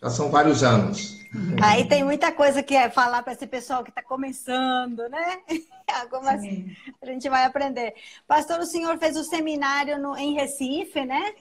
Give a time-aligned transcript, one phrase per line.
[0.00, 1.20] já são vários anos.
[1.62, 5.40] Aí tem muita coisa que é falar para esse pessoal que está começando, né?
[6.02, 7.94] Algumas a gente vai aprender.
[8.26, 11.34] Pastor, o senhor fez o seminário no, em Recife, né?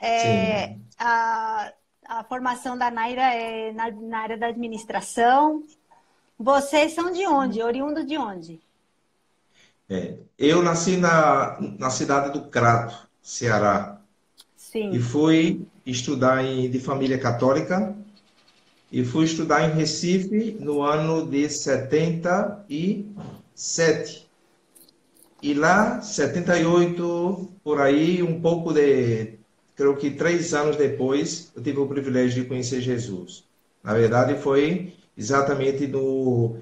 [0.00, 0.84] É, Sim.
[0.98, 1.72] A,
[2.04, 5.62] a formação da Naira é na, na, área da administração.
[6.36, 7.62] Vocês são de onde?
[7.62, 8.60] Oriundo de onde?
[9.88, 14.00] É, eu nasci na, na cidade do Crato, Ceará.
[14.56, 14.90] Sim.
[14.90, 17.94] E fui estudar em, de família católica.
[18.90, 24.26] E fui estudar em Recife no ano de 77.
[25.42, 29.36] E lá, 78, por aí, um pouco de
[29.76, 33.44] creio que três anos depois, eu tive o privilégio de conhecer Jesus.
[33.84, 36.56] Na verdade, foi exatamente no,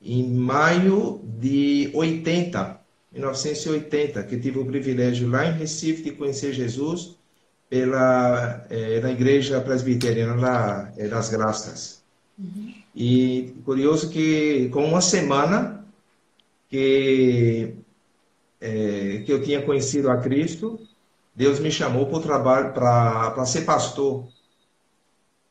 [0.00, 2.80] em maio de 80,
[3.12, 7.16] 1980, que tive o privilégio lá em Recife de conhecer Jesus
[7.68, 12.02] pela é, na igreja presbiteriana é, das Graças.
[12.38, 12.74] Uhum.
[12.94, 15.84] E curioso que com uma semana
[16.68, 17.74] que
[18.60, 20.80] é, que eu tinha conhecido a Cristo,
[21.34, 24.28] Deus me chamou para trabalho para ser pastor.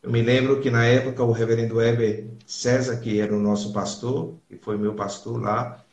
[0.02, 4.36] Eu me lembro que na época o reverendo Heber César, que era o nosso pastor,
[4.48, 5.84] que foi meu pastor lá,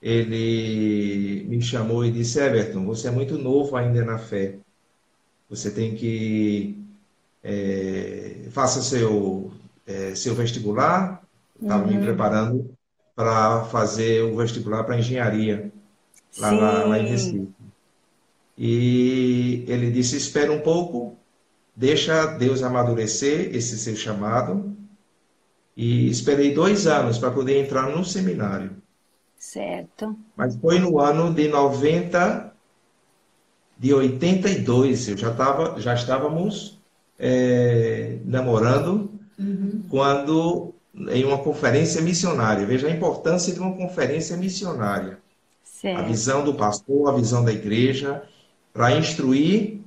[0.00, 4.56] ele me chamou e disse: Everton, você é muito novo ainda na fé.
[5.48, 6.78] Você tem que
[7.42, 9.52] é, faça seu
[9.86, 11.22] é, seu vestibular.
[11.60, 11.94] Estava uhum.
[11.94, 12.70] me preparando
[13.14, 15.70] para fazer o vestibular para engenharia
[16.38, 17.48] lá, lá, lá em Recife.
[18.56, 21.18] E ele disse: espera um pouco,
[21.74, 24.76] deixa Deus amadurecer esse seu chamado.
[25.76, 28.72] E esperei dois anos para poder entrar no seminário.
[29.38, 30.14] Certo.
[30.36, 32.52] Mas foi no ano de 90,
[33.78, 36.78] de 82, eu já, tava, já estávamos
[37.18, 39.82] é, namorando, uhum.
[39.88, 40.74] quando
[41.08, 42.66] em uma conferência missionária.
[42.66, 45.18] Veja a importância de uma conferência missionária.
[45.64, 45.98] Certo.
[45.98, 48.22] A visão do pastor, a visão da igreja
[48.72, 49.79] para instruir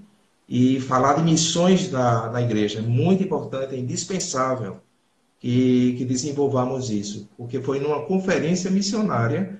[0.56, 2.78] e falar de missões na, na igreja.
[2.78, 4.78] É muito importante, é indispensável
[5.40, 9.60] que, que desenvolvamos isso, porque foi numa conferência missionária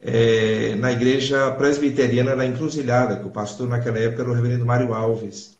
[0.00, 4.94] é, na igreja presbiteriana da Encruzilhada, que o pastor naquela época era o reverendo Mário
[4.94, 5.58] Alves.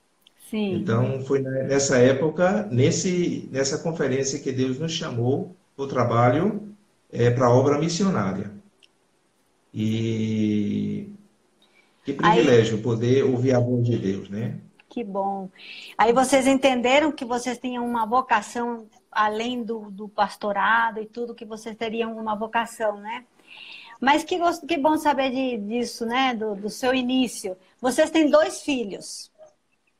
[0.48, 0.76] Sim.
[0.76, 6.62] Então, foi nessa época, nesse, nessa conferência, que Deus nos chamou para o trabalho
[7.12, 8.50] é, para a obra missionária.
[9.74, 11.10] E
[12.08, 14.58] que privilégio Aí, poder ouvir a voz de Deus, né?
[14.88, 15.50] Que bom.
[15.96, 21.44] Aí vocês entenderam que vocês tinham uma vocação além do, do pastorado e tudo, que
[21.44, 23.24] vocês teriam uma vocação, né?
[24.00, 26.34] Mas que, que bom saber de, disso, né?
[26.34, 27.56] Do, do seu início.
[27.80, 29.30] Vocês têm dois filhos,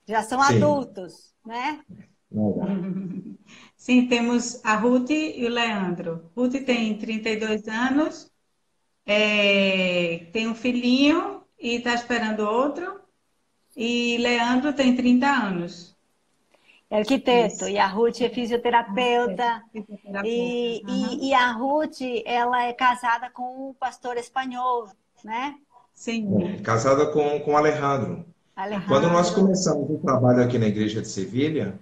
[0.06, 0.56] já são Sim.
[0.56, 1.80] adultos, né?
[3.76, 6.30] Sim, temos a Ruth e o Leandro.
[6.34, 8.30] Ruth tem 32 anos,
[9.04, 13.00] é, tem um filhinho e está esperando outro.
[13.76, 15.97] E Leandro tem 30 anos.
[16.91, 17.54] É arquiteto.
[17.54, 17.68] Isso.
[17.68, 19.42] E a Ruth é fisioterapeuta.
[19.42, 20.27] É, fisioterapeuta.
[20.27, 20.94] E, uhum.
[20.94, 24.88] e, e, a Ruth, ela é casada com um pastor espanhol,
[25.22, 25.54] né?
[25.94, 26.28] Sim.
[26.42, 28.24] É, casada com, com Alejandro.
[28.56, 28.88] Alejandro.
[28.88, 31.78] Quando nós começamos o trabalho aqui na igreja de Sevilha,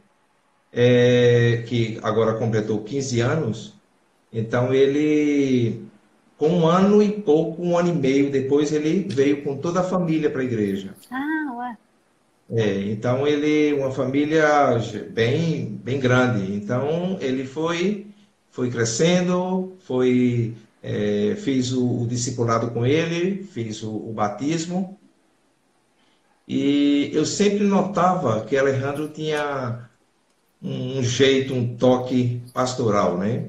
[0.72, 3.74] é, que agora completou 15 anos,
[4.32, 5.86] então ele
[6.38, 9.84] com um ano e pouco, um ano e meio depois, ele veio com toda a
[9.84, 10.94] família para a igreja.
[11.10, 11.76] Ah, ué.
[12.50, 14.78] É, então ele, uma família
[15.10, 16.52] bem, bem grande.
[16.54, 18.06] Então ele foi,
[18.50, 24.98] foi crescendo, foi, é, fiz o, o, discipulado com ele, fiz o, o batismo.
[26.46, 29.88] E eu sempre notava que Alejandro tinha
[30.62, 33.46] um jeito, um toque pastoral, né?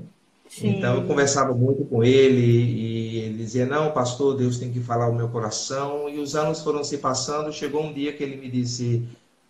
[0.50, 0.78] Sim.
[0.78, 5.10] Então eu conversava muito com ele e ele dizia: Não, pastor, Deus tem que falar
[5.10, 6.10] o meu coração.
[6.10, 7.52] E os anos foram se passando.
[7.52, 9.08] Chegou um dia que ele me disse: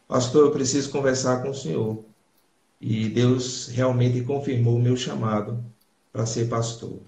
[0.07, 2.03] Pastor, eu preciso conversar com o senhor.
[2.79, 5.63] E Deus realmente confirmou o meu chamado
[6.11, 6.99] para ser pastor.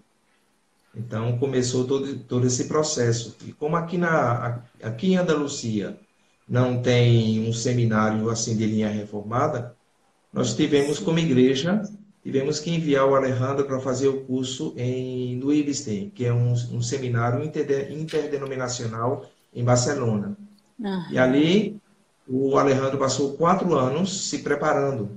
[0.96, 3.36] Então começou todo, todo esse processo.
[3.46, 5.98] E como aqui, na, aqui em Andalucia
[6.48, 9.76] não tem um seminário assim de linha reformada,
[10.34, 11.84] nós tivemos como igreja,
[12.24, 16.52] tivemos que enviar o Alejandro para fazer o curso em no IBSTEM, que é um,
[16.52, 20.38] um seminário interdenominacional em Barcelona.
[21.12, 21.80] E ali
[22.28, 25.10] o Alejandro passou quatro anos se preparando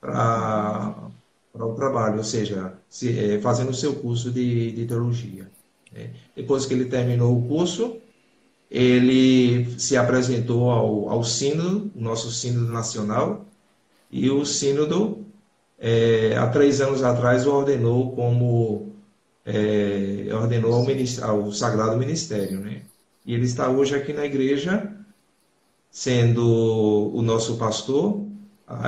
[0.00, 1.10] para
[1.54, 5.50] o trabalho, ou seja, se, é, fazendo o seu curso de, de teologia.
[5.94, 6.10] É.
[6.36, 7.96] Depois que ele terminou o curso,
[8.70, 13.44] ele se apresentou ao, ao sínodo, nosso sínodo nacional,
[14.10, 15.24] e o sínodo,
[15.80, 18.92] é, há três anos atrás, o ordenou como
[19.46, 22.82] é, ordenou ao, ao, Sagrado Ministério, né?
[23.24, 24.94] E ele está hoje aqui na igreja,
[25.90, 28.24] sendo o nosso pastor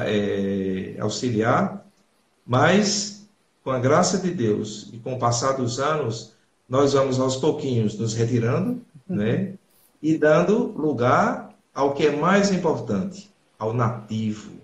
[0.05, 1.85] é, auxiliar,
[2.47, 3.27] mas
[3.65, 6.35] com a graça de Deus e com o passar dos anos,
[6.69, 9.55] nós vamos aos pouquinhos nos retirando, né?
[10.03, 14.62] E dando lugar ao que é mais importante, ao nativo.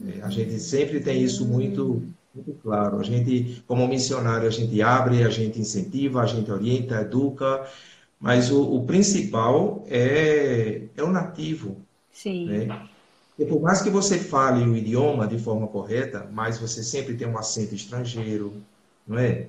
[0.00, 0.20] Né?
[0.22, 2.02] A gente sempre tem isso muito,
[2.34, 2.98] muito claro.
[2.98, 7.66] A gente, como missionário, a gente abre, a gente incentiva, a gente orienta, educa,
[8.18, 11.76] mas o, o principal é, é o nativo.
[12.12, 12.46] Sim.
[12.46, 12.88] Né?
[13.38, 17.26] E por mais que você fale o idioma de forma correta, mas você sempre tem
[17.26, 18.52] um acento estrangeiro,
[19.06, 19.46] não é?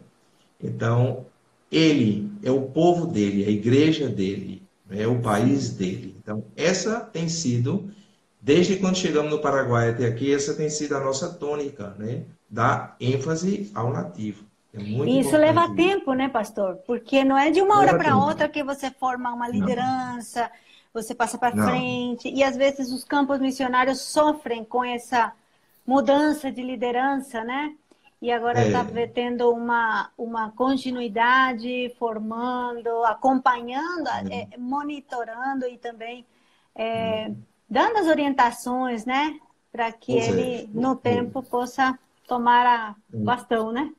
[0.64, 1.26] Então,
[1.70, 6.16] ele é o povo dele, a igreja dele, é o país dele.
[6.22, 7.90] Então, essa tem sido,
[8.42, 12.24] desde quando chegamos no Paraguai até aqui, essa tem sido a nossa tônica, né?
[12.50, 14.46] Dar ênfase ao nativo.
[14.74, 16.78] É isso leva tempo, né, pastor?
[16.88, 20.44] Porque não é de uma hora para outra que você forma uma liderança.
[20.44, 22.30] Não você passa para frente.
[22.30, 25.34] E às vezes os campos missionários sofrem com essa
[25.86, 27.76] mudança de liderança, né?
[28.22, 29.08] E agora está é.
[29.08, 34.48] tendo uma, uma continuidade, formando, acompanhando, é.
[34.52, 36.26] É, monitorando e também
[36.76, 37.36] é, hum.
[37.72, 39.40] Dando as orientações, né?
[39.72, 41.98] Para que Ou ele, seja, no tempo, possa
[42.28, 43.24] tomar a hum.
[43.24, 43.90] bastão, né?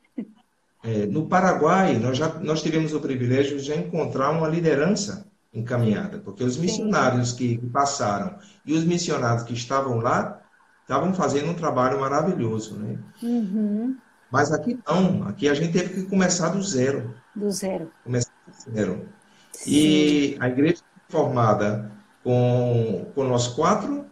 [0.85, 6.43] É, no Paraguai, nós já nós tivemos o privilégio de encontrar uma liderança encaminhada, porque
[6.43, 8.37] os missionários que, que passaram
[8.67, 10.43] e os missionários que estavam lá
[10.83, 12.99] estavam fazendo um trabalho maravilhoso, né?
[13.23, 13.97] Uhum.
[14.31, 17.15] Mas aqui não, aqui a gente teve que começar do zero.
[17.37, 17.91] Do zero.
[18.03, 19.09] Começar do zero.
[19.53, 19.71] Sim.
[19.71, 21.93] E a igreja formada
[22.23, 24.05] com, com nós quatro,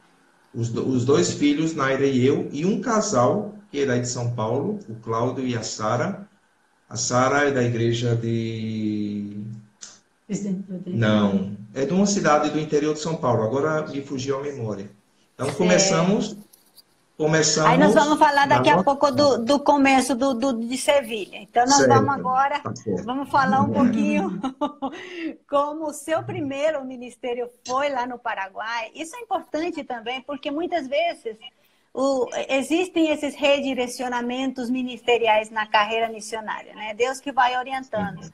[0.54, 4.80] os, os dois filhos, Naira e eu, e um casal que é de São Paulo,
[4.88, 6.28] o Cláudio e a Sara.
[6.88, 9.36] A Sara é da igreja de
[10.86, 13.42] não, é de uma cidade do interior de São Paulo.
[13.42, 14.90] Agora me fugiu a memória.
[15.34, 16.36] Então começamos,
[17.20, 17.70] começamos.
[17.70, 21.36] Aí nós vamos falar daqui a pouco do, do começo do, do, de Sevilha.
[21.36, 21.92] Então nós certo.
[21.92, 22.72] vamos agora, tá
[23.04, 24.40] vamos falar um pouquinho
[25.46, 28.90] como o seu primeiro ministério foi lá no Paraguai.
[28.94, 31.36] Isso é importante também, porque muitas vezes
[31.92, 36.94] o, existem esses redirecionamentos ministeriais na carreira missionária, né?
[36.94, 38.24] Deus que vai orientando.
[38.24, 38.32] Sim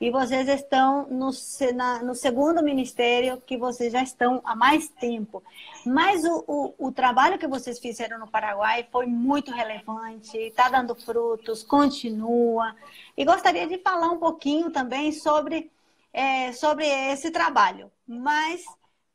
[0.00, 1.30] e vocês estão no,
[1.74, 5.42] na, no segundo ministério que vocês já estão há mais tempo.
[5.84, 10.94] Mas o, o, o trabalho que vocês fizeram no Paraguai foi muito relevante, está dando
[10.94, 12.76] frutos, continua.
[13.16, 15.70] E gostaria de falar um pouquinho também sobre,
[16.12, 17.90] é, sobre esse trabalho.
[18.06, 18.64] Mas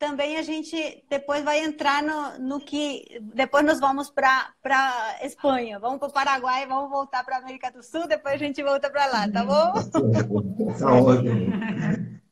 [0.03, 3.05] também a gente depois vai entrar no, no que.
[3.33, 4.53] Depois nós vamos para
[5.23, 8.61] Espanha, vamos para o Paraguai, vamos voltar para a América do Sul, depois a gente
[8.61, 9.73] volta para lá, tá bom?
[10.77, 11.53] Tá ótimo.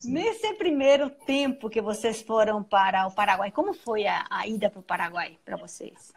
[0.03, 4.79] Nesse primeiro tempo que vocês foram para o Paraguai, como foi a, a ida para
[4.79, 6.11] o Paraguai para vocês?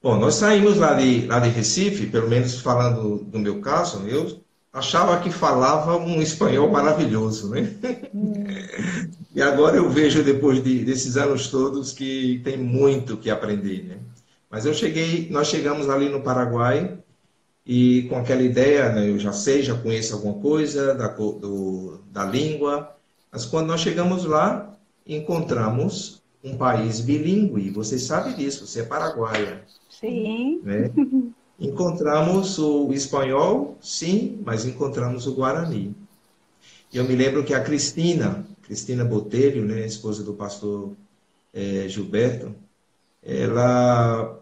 [0.00, 4.42] Bom, nós saímos lá de, lá de Recife, pelo menos falando do meu caso, eu
[4.72, 7.74] achava que falava um espanhol maravilhoso, né?
[8.14, 8.32] Hum.
[9.34, 13.98] e agora eu vejo, depois de, desses anos todos, que tem muito que aprender, né?
[14.50, 16.98] Mas eu cheguei, nós chegamos ali no Paraguai
[17.66, 22.24] e com aquela ideia, né, eu já sei, já conheço alguma coisa da, do, da
[22.24, 22.96] língua,
[23.30, 24.74] mas quando nós chegamos lá,
[25.06, 27.70] encontramos um país bilíngue.
[27.70, 29.64] Você sabe disso, você é paraguaia.
[29.90, 30.60] Sim.
[30.62, 30.90] Né?
[31.58, 35.94] Encontramos o espanhol, sim, mas encontramos o guarani.
[36.92, 40.92] Eu me lembro que a Cristina, Cristina Botelho, né, esposa do pastor
[41.52, 42.54] é, Gilberto,
[43.22, 44.38] ela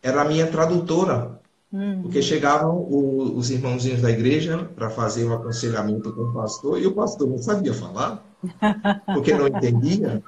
[0.00, 1.40] era a minha tradutora,
[1.72, 2.02] uhum.
[2.02, 6.86] porque chegavam o, os irmãozinhos da igreja para fazer o aconselhamento com o pastor, e
[6.86, 8.24] o pastor não sabia falar,
[9.14, 10.22] porque não entendia.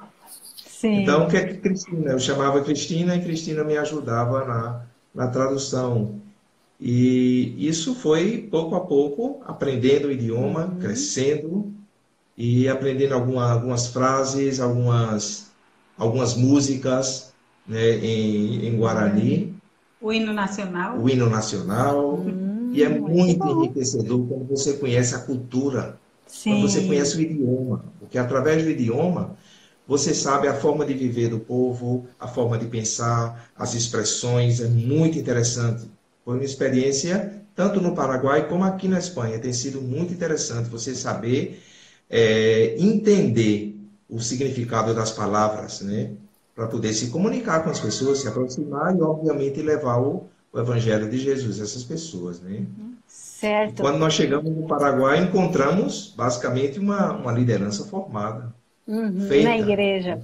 [0.67, 1.03] Sim.
[1.03, 2.11] Então, o que é que Cristina?
[2.11, 4.83] Eu chamava Cristina e Cristina me ajudava na,
[5.15, 6.21] na tradução.
[6.87, 10.79] E isso foi pouco a pouco, aprendendo o idioma, uhum.
[10.81, 11.73] crescendo
[12.37, 15.51] e aprendendo alguma, algumas frases, algumas,
[15.97, 17.33] algumas músicas
[17.67, 19.57] né, em, em Guarani.
[19.99, 21.01] O hino nacional.
[21.01, 22.17] O hino nacional.
[22.17, 26.51] Hum, e é muito enriquecedor quando você conhece a cultura, Sim.
[26.51, 27.87] quando você conhece o idioma.
[27.99, 29.39] Porque através do idioma,
[29.89, 34.61] você sabe a forma de viver do povo, a forma de pensar, as expressões.
[34.61, 35.89] É muito interessante.
[36.25, 39.39] Foi uma experiência, tanto no Paraguai como aqui na Espanha.
[39.39, 41.63] Tem sido muito interessante você saber
[42.09, 43.77] é, entender
[44.09, 46.13] o significado das palavras, né?
[46.55, 51.11] Para poder se comunicar com as pessoas, se aproximar e, obviamente, levar o, o Evangelho
[51.11, 52.65] de Jesus a essas pessoas, né?
[53.07, 53.83] Certo.
[53.83, 58.55] Quando nós chegamos no Paraguai, encontramos basicamente uma, uma liderança formada.
[58.87, 60.21] Uhum, feita, na igreja.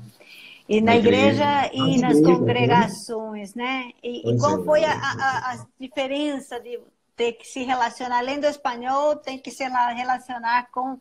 [0.71, 3.91] E na, na igreja, igreja, e nas igreja, congregações, né?
[4.05, 6.79] E, e qual é, foi a, a, a, diferença de
[7.17, 10.97] ter que se relacionar, além do espanhol, tem que se relacionar com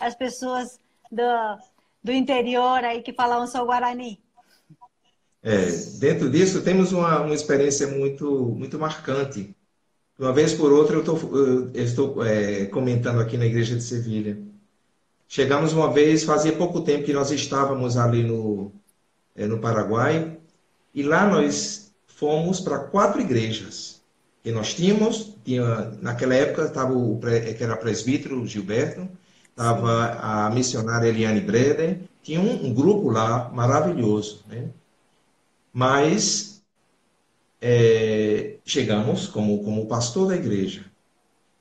[0.00, 0.76] as pessoas
[1.08, 1.22] do,
[2.02, 4.18] do interior aí que falam só Guarani?
[5.40, 5.66] É,
[6.00, 9.54] dentro disso temos uma, uma experiência muito, muito marcante.
[10.18, 14.36] Uma vez por outra eu, tô, eu estou é, comentando aqui na igreja de Sevilha.
[15.28, 18.72] Chegamos uma vez, fazia pouco tempo que nós estávamos ali no,
[19.34, 20.38] é, no Paraguai,
[20.94, 24.00] e lá nós fomos para quatro igrejas
[24.42, 25.34] que nós tínhamos.
[25.44, 29.08] Tinha, naquela época estava o que era presbítero Gilberto,
[29.50, 34.68] estava a missionária Eliane Breder, tinha um, um grupo lá maravilhoso, né?
[35.72, 36.62] Mas
[37.60, 40.84] é, chegamos como, como pastor da igreja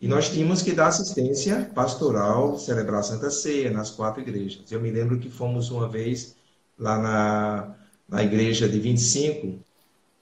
[0.02, 4.72] e nós tínhamos que dar assistência pastoral, celebrar a Santa Ceia nas quatro igrejas.
[4.72, 6.36] Eu me lembro que fomos uma vez
[6.82, 7.76] lá na,
[8.10, 9.60] na igreja de 25,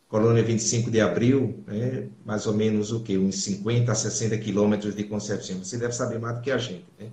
[0.09, 2.07] colônia 25 de abril, né?
[2.25, 3.17] mais ou menos o quê?
[3.17, 5.63] Uns 50 a 60 quilômetros de Concepção.
[5.63, 7.07] Você deve saber mais do que a gente, né?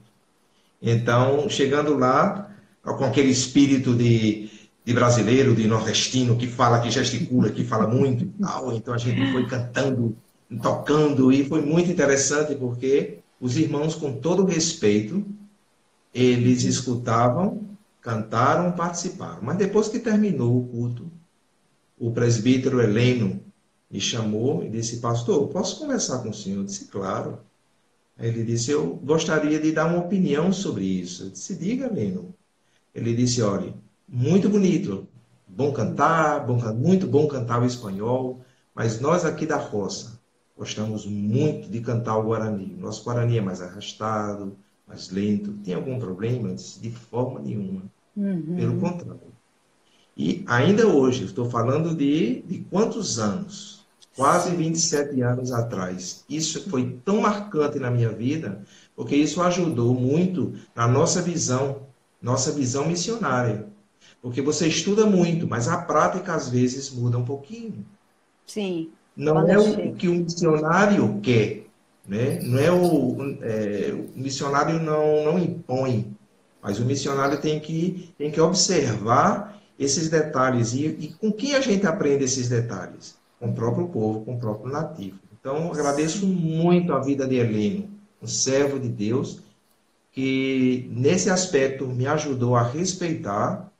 [0.82, 4.50] Então, chegando lá, com aquele espírito de,
[4.84, 8.98] de brasileiro, de nordestino, que fala, que gesticula, que fala muito e tal, então a
[8.98, 10.16] gente foi cantando,
[10.62, 15.24] tocando, e foi muito interessante porque os irmãos, com todo respeito,
[16.14, 17.75] eles escutavam,
[18.06, 19.40] cantaram, participaram.
[19.42, 21.10] Mas depois que terminou o culto,
[21.98, 23.42] o presbítero Heleno
[23.90, 26.58] me chamou e disse, pastor, posso conversar com o senhor?
[26.60, 27.40] Eu disse, claro.
[28.18, 31.24] Ele disse: Eu gostaria de dar uma opinião sobre isso.
[31.24, 32.34] Eu disse: Diga, Leno.
[32.94, 33.74] Ele disse: Olha,
[34.08, 35.06] muito bonito,
[35.46, 38.40] bom cantar, bom, muito bom cantar o espanhol,
[38.74, 40.18] mas nós aqui da roça
[40.56, 42.74] gostamos muito de cantar o Guarani.
[42.78, 45.52] Nosso Guarani é mais arrastado, mais lento.
[45.62, 46.48] Tem algum problema?
[46.48, 47.82] Eu disse: De forma nenhuma.
[48.16, 48.56] Uhum.
[48.56, 49.20] Pelo contrário.
[50.16, 53.76] E ainda hoje, estou falando de, de quantos anos?
[54.16, 56.24] quase 27 anos atrás.
[56.28, 58.62] Isso foi tão marcante na minha vida,
[58.96, 61.82] porque isso ajudou muito na nossa visão,
[62.20, 63.66] nossa visão missionária.
[64.22, 67.84] Porque você estuda muito, mas a prática às vezes muda um pouquinho.
[68.46, 68.88] Sim.
[69.14, 71.66] Não é o que o missionário quer,
[72.08, 72.40] né?
[72.42, 76.15] Não é o, é, o missionário não não impõe,
[76.66, 81.60] mas o missionário tem que tem que observar esses detalhes e, e com quem a
[81.60, 85.16] gente aprende esses detalhes com o próprio povo, com o próprio nativo.
[85.38, 87.88] Então, agradeço muito a vida de Heleno,
[88.20, 89.42] um servo de Deus,
[90.10, 93.70] que nesse aspecto me ajudou a respeitar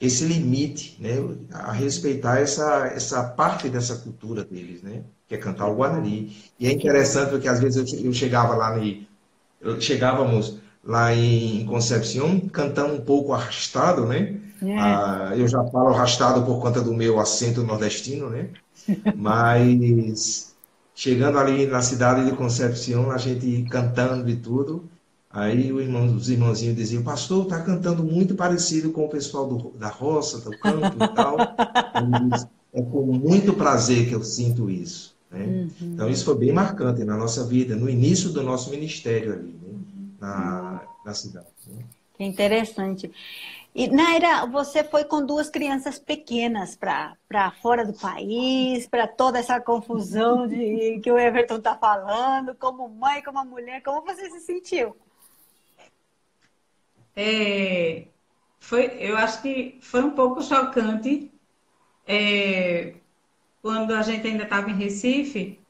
[0.00, 1.16] esse limite, né?
[1.50, 5.02] a respeitar essa, essa parte dessa cultura deles, né?
[5.26, 6.36] que é cantar o Guarani.
[6.60, 9.08] E é interessante porque às vezes eu, eu chegava lá, e
[9.80, 14.40] chegávamos lá em Concepción cantando um pouco arrastado, né?
[14.62, 14.78] É.
[14.78, 18.48] Ah, eu já falo arrastado por conta do meu acento nordestino, né?
[19.14, 20.56] Mas
[20.94, 24.88] chegando ali na cidade de Concepción, a gente cantando e tudo,
[25.30, 29.88] aí irmão, os irmãozinhos diziam, pastor, tá cantando muito parecido com o pessoal do, da
[29.88, 31.36] roça, do campo e tal.
[32.72, 35.14] é com muito prazer que eu sinto isso.
[35.30, 35.44] Né?
[35.44, 35.92] Uhum.
[35.92, 39.68] Então isso foi bem marcante na nossa vida, no início do nosso ministério ali, né?
[40.18, 41.46] Na, na cidade.
[41.66, 41.84] Né?
[42.14, 43.12] Que interessante.
[43.74, 49.60] E, Naira, você foi com duas crianças pequenas para fora do país, para toda essa
[49.60, 54.96] confusão de que o Everton está falando, como mãe, como mulher, como você se sentiu?
[57.18, 58.06] é,
[58.60, 61.32] foi, eu acho que foi um pouco chocante
[62.06, 62.94] é,
[63.60, 65.60] quando a gente ainda estava em Recife,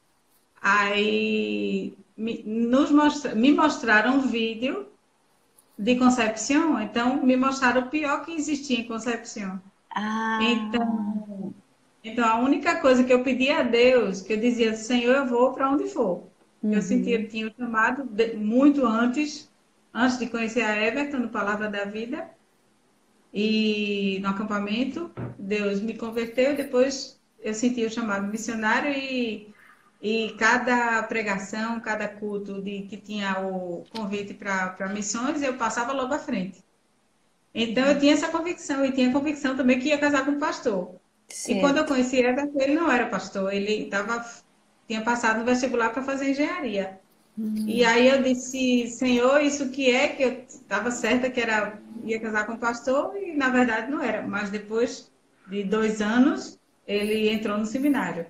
[0.61, 4.87] aí me, nos mostra, me mostraram um vídeo
[5.77, 9.61] de Concepção, então me mostraram o pior que existia em Concepção.
[9.89, 10.39] Ah.
[10.41, 11.53] Então,
[12.03, 15.53] então, a única coisa que eu pedi a Deus, que eu dizia, Senhor, eu vou
[15.53, 16.23] para onde for.
[16.61, 16.73] Uhum.
[16.73, 19.49] Eu sentia, tinha o chamado de, muito antes,
[19.93, 22.29] antes de conhecer a Everton, no Palavra da Vida,
[23.33, 29.48] e no acampamento, Deus me converteu, depois eu senti o chamado missionário e,
[30.01, 36.13] e cada pregação, cada culto de, que tinha o convite para missões, eu passava logo
[36.13, 36.63] à frente.
[37.53, 40.39] Então eu tinha essa convicção e tinha a convicção também que ia casar com um
[40.39, 40.95] pastor.
[41.27, 41.57] Certo.
[41.57, 44.25] E quando eu conheci ele, ele não era pastor, ele tava,
[44.87, 46.99] tinha passado no vestibular para fazer engenharia.
[47.37, 47.65] Uhum.
[47.67, 52.19] E aí eu disse, Senhor, isso que é que eu estava certa que era ia
[52.19, 54.25] casar com um pastor e na verdade não era.
[54.25, 55.11] Mas depois
[55.47, 58.25] de dois anos ele entrou no seminário.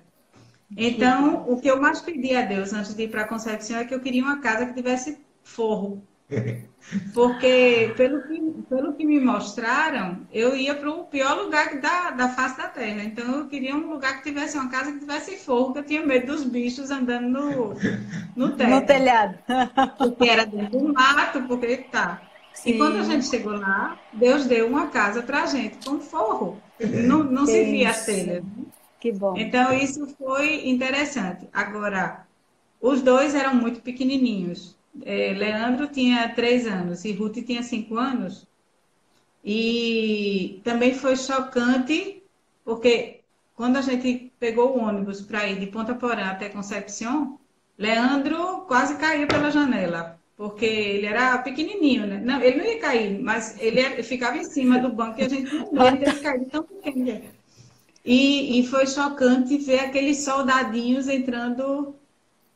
[0.76, 3.84] Então o que eu mais pedi a Deus antes de ir para a Concepção é
[3.84, 6.02] que eu queria uma casa que tivesse forro.
[7.12, 12.28] Porque, pelo que, pelo que me mostraram, eu ia para o pior lugar da, da
[12.30, 13.04] face da terra.
[13.04, 16.06] Então, eu queria um lugar que tivesse uma casa que tivesse fogo, que eu tinha
[16.06, 17.74] medo dos bichos andando no,
[18.34, 19.38] no, no telhado.
[19.98, 22.22] Porque era dentro do mato, porque tá.
[22.54, 22.70] Sim.
[22.70, 26.60] E quando a gente chegou lá, Deus deu uma casa para a gente com forro.
[26.80, 28.42] Não, não se via as telhas.
[29.00, 29.34] Que bom.
[29.36, 31.48] Então, isso foi interessante.
[31.52, 32.26] Agora,
[32.80, 38.46] os dois eram muito pequenininhos é, Leandro tinha três anos e Ruth tinha cinco anos.
[39.44, 42.22] E também foi chocante,
[42.64, 43.20] porque
[43.54, 47.38] quando a gente pegou o ônibus para ir de Ponta Porã até Concepción,
[47.78, 52.20] Leandro quase caiu pela janela, porque ele era pequenininho, né?
[52.22, 55.54] Não, ele não ia cair, mas ele ficava em cima do banco e a gente
[55.72, 57.22] não dele cair tão pequeno.
[58.04, 61.94] E, e foi chocante ver aqueles soldadinhos entrando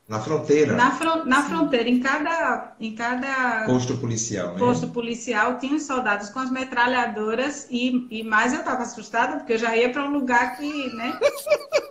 [0.07, 0.77] na fronteira.
[0.77, 4.53] Na, fron na fronteira, em cada, em cada posto policial.
[4.53, 4.59] Né?
[4.59, 9.55] Posto policial tinha os soldados com as metralhadoras e, e mais eu estava assustada porque
[9.55, 11.19] eu já ia para um lugar que, né?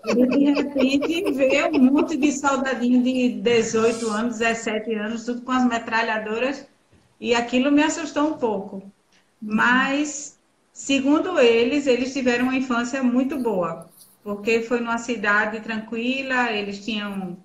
[0.06, 5.52] E de repente veio um monte de soldadinho de 18 anos, 17 anos, tudo com
[5.52, 6.68] as metralhadoras
[7.20, 8.84] e aquilo me assustou um pouco.
[9.42, 10.33] Mas,
[10.74, 13.90] segundo eles, eles tiveram uma infância muito boa,
[14.24, 17.38] porque foi numa cidade tranquila, eles tinham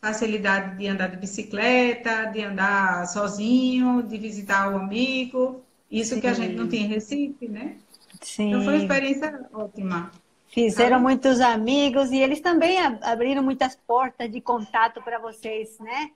[0.00, 5.62] facilidade de andar de bicicleta, de andar sozinho, de visitar o amigo.
[5.90, 6.20] Isso Sim.
[6.20, 7.76] que a gente não tinha em Recife, né?
[8.20, 8.48] Sim.
[8.48, 10.10] Então foi uma experiência ótima.
[10.48, 16.10] Fizeram muitos amigos e eles também abriram muitas portas de contato para vocês, né?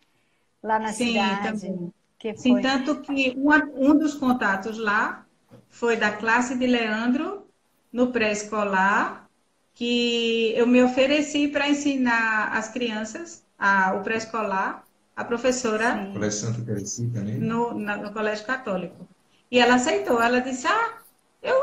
[0.62, 1.61] Lá na Sim, cidade.
[1.61, 1.92] Também.
[2.18, 5.26] Que Sim, tanto que uma, um dos contatos lá
[5.69, 7.47] foi da classe de Leandro
[7.92, 9.29] no pré-escolar,
[9.75, 16.11] que eu me ofereci para ensinar as crianças a, o pré-escolar, a professora.
[16.12, 17.35] Colégio Santa Teresita, né?
[17.35, 19.09] No, na, no Colégio Católico.
[19.51, 20.21] E ela aceitou.
[20.21, 20.99] Ela disse: Ah,
[21.42, 21.57] eu,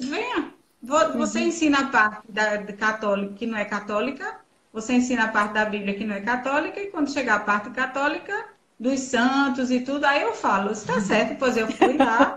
[0.00, 1.46] venha, vou, você uhum.
[1.46, 4.40] ensina a parte da, de católica que não é católica,
[4.72, 7.70] você ensina a parte da Bíblia que não é católica, e quando chegar a parte
[7.70, 8.46] católica,
[8.78, 12.36] dos santos e tudo, aí eu falo, está certo, pois eu fui lá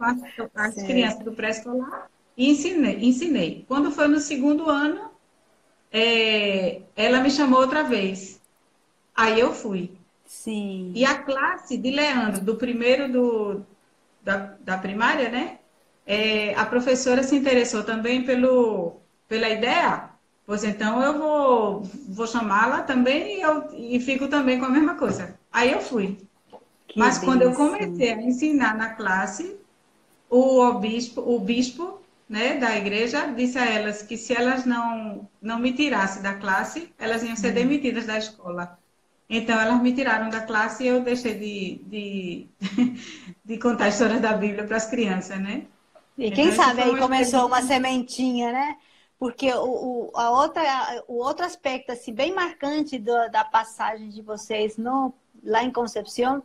[0.00, 3.64] com as, as crianças do pré-escolar e ensinei, ensinei.
[3.68, 5.10] Quando foi no segundo ano,
[5.92, 8.40] é, ela me chamou outra vez.
[9.14, 9.92] Aí eu fui.
[10.24, 10.92] Sim.
[10.94, 13.66] E a classe de Leandro, do primeiro do,
[14.22, 15.58] da, da primária, né?
[16.06, 18.96] É, a professora se interessou também pelo,
[19.28, 20.08] pela ideia.
[20.46, 24.94] Pois então eu vou, vou chamá-la também e, eu, e fico também com a mesma
[24.94, 25.38] coisa.
[25.52, 26.18] Aí eu fui.
[26.88, 29.60] Que Mas quando eu comecei a ensinar na classe,
[30.30, 35.28] o, o bispo, o bispo né, da igreja disse a elas que se elas não,
[35.42, 37.54] não me tirassem da classe, elas iam ser uhum.
[37.54, 38.78] demitidas da escola.
[39.28, 42.48] Então, elas me tiraram da classe e eu deixei de, de,
[43.44, 45.66] de contar a história da Bíblia para as crianças, né?
[46.16, 48.76] E quem então, sabe aí começou uma sementinha, né?
[49.18, 54.22] Porque o, o, a outra, o outro aspecto assim, bem marcante do, da passagem de
[54.22, 55.12] vocês no,
[55.44, 56.42] lá em Concepción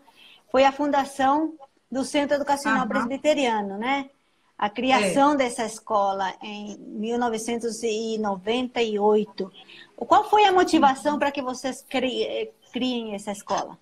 [0.52, 1.54] foi a fundação
[1.96, 2.90] do Centro Educacional uhum.
[2.90, 4.10] Presbiteriano, né?
[4.58, 5.38] a criação é.
[5.38, 9.52] dessa escola em 1998.
[9.96, 13.78] Qual foi a motivação para que vocês eh, criem essa escola?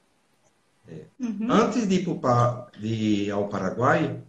[0.87, 0.99] É.
[1.19, 1.47] Uhum.
[1.49, 4.19] Antes de ir, para, de ir ao Paraguai,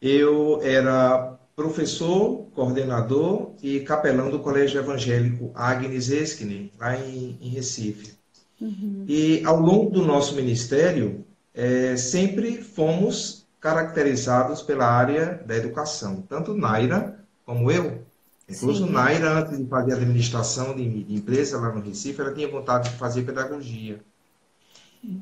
[0.00, 8.16] eu era professor, coordenador e capelão do Colégio Evangélico Agnes Esquine, lá em, em Recife.
[8.60, 9.04] Uhum.
[9.06, 11.25] E ao longo do nosso ministério,
[11.56, 18.04] é, sempre fomos caracterizados pela área da educação, tanto Naira como eu.
[18.48, 18.92] Incluso Sim.
[18.92, 22.96] Naira, antes de fazer administração de, de empresa lá no Recife, ela tinha vontade de
[22.96, 23.98] fazer pedagogia.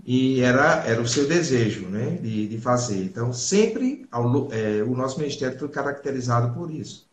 [0.04, 3.04] E era, era o seu desejo né, de, de fazer.
[3.04, 7.06] Então, sempre ao, é, o nosso ministério foi caracterizado por isso.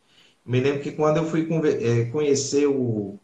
[0.45, 1.47] Me lembro que quando eu fui
[1.81, 3.19] é, conhecer o,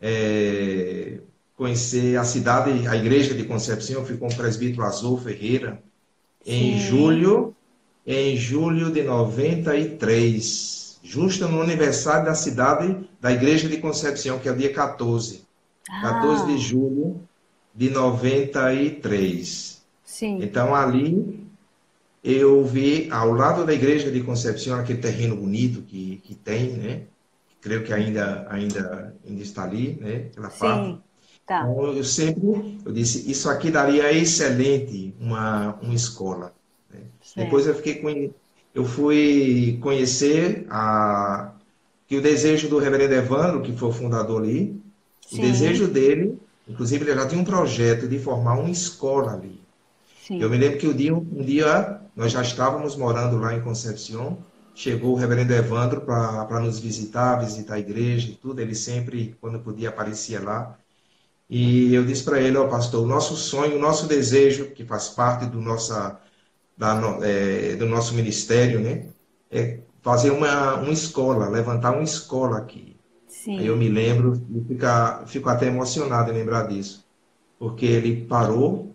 [0.00, 1.20] é,
[1.60, 5.82] conhecer a cidade, a igreja de Concepção, eu fui com o presbítero Azul Ferreira,
[6.46, 6.86] em Sim.
[6.86, 7.54] julho,
[8.06, 14.52] em julho de 93, justo no aniversário da cidade da igreja de Concepção, que é
[14.52, 15.44] o dia 14.
[15.86, 16.00] Ah.
[16.00, 17.20] 14 de julho
[17.74, 19.82] de 93.
[20.02, 20.42] Sim.
[20.42, 21.46] Então ali
[22.24, 27.02] eu vi ao lado da igreja de Concepção aquele terreno bonito que, que tem, né?
[27.60, 30.28] Creio que ainda ainda ainda está ali, né?
[30.30, 30.58] Aquela Sim.
[30.58, 31.09] parte.
[31.50, 31.62] Tá.
[31.68, 36.54] Então, eu sempre eu disse isso aqui daria excelente uma uma escola.
[36.88, 37.00] Né?
[37.34, 38.08] Depois eu fiquei com
[38.72, 41.50] eu fui conhecer a
[42.06, 44.80] que o desejo do Reverendo Evandro, que foi o fundador ali,
[45.26, 45.38] Sim.
[45.38, 49.60] o desejo dele, inclusive ele já tinha um projeto de formar uma escola ali.
[50.24, 50.40] Sim.
[50.40, 54.38] Eu me lembro que um dia, um dia nós já estávamos morando lá em Concepción,
[54.72, 59.58] chegou o reverendo Evandro para nos visitar, visitar a igreja e tudo, ele sempre, quando
[59.58, 60.78] podia, aparecia lá.
[61.50, 64.84] E eu disse para ele, ó oh, pastor, o nosso sonho, o nosso desejo, que
[64.84, 66.20] faz parte do, nossa,
[66.78, 69.08] da, é, do nosso ministério, né,
[69.50, 72.96] é fazer uma, uma escola, levantar uma escola aqui.
[73.26, 73.58] Sim.
[73.58, 74.86] Aí eu me lembro e fico,
[75.26, 77.04] fico até emocionado em lembrar disso,
[77.58, 78.90] porque ele parou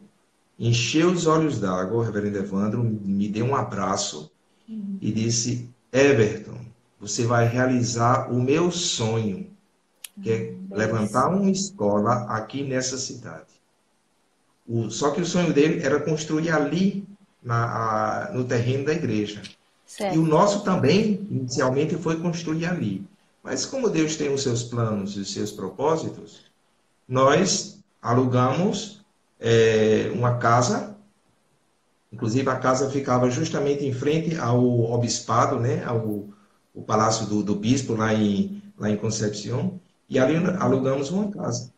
[0.58, 4.32] encheu os olhos d'água, o reverendo Evandro me deu um abraço
[4.68, 4.98] uhum.
[5.02, 6.60] e disse: Everton,
[7.00, 9.48] você vai realizar o meu sonho,
[10.22, 10.68] que é uhum.
[10.78, 13.54] levantar uma escola aqui nessa cidade.
[14.68, 17.06] O, só que o sonho dele era construir ali,
[17.44, 19.42] na, a, no terreno da igreja.
[19.86, 20.16] Certo.
[20.16, 23.06] E o nosso também, inicialmente, foi construir ali.
[23.44, 26.46] Mas como Deus tem os seus planos e os seus propósitos,
[27.08, 29.06] nós alugamos
[29.40, 30.98] é, uma casa,
[32.12, 36.26] inclusive a casa ficava justamente em frente ao obispado, né, ao
[36.76, 41.74] o palácio do, do bispo lá em, lá em Concepción, e alugamos uma casa.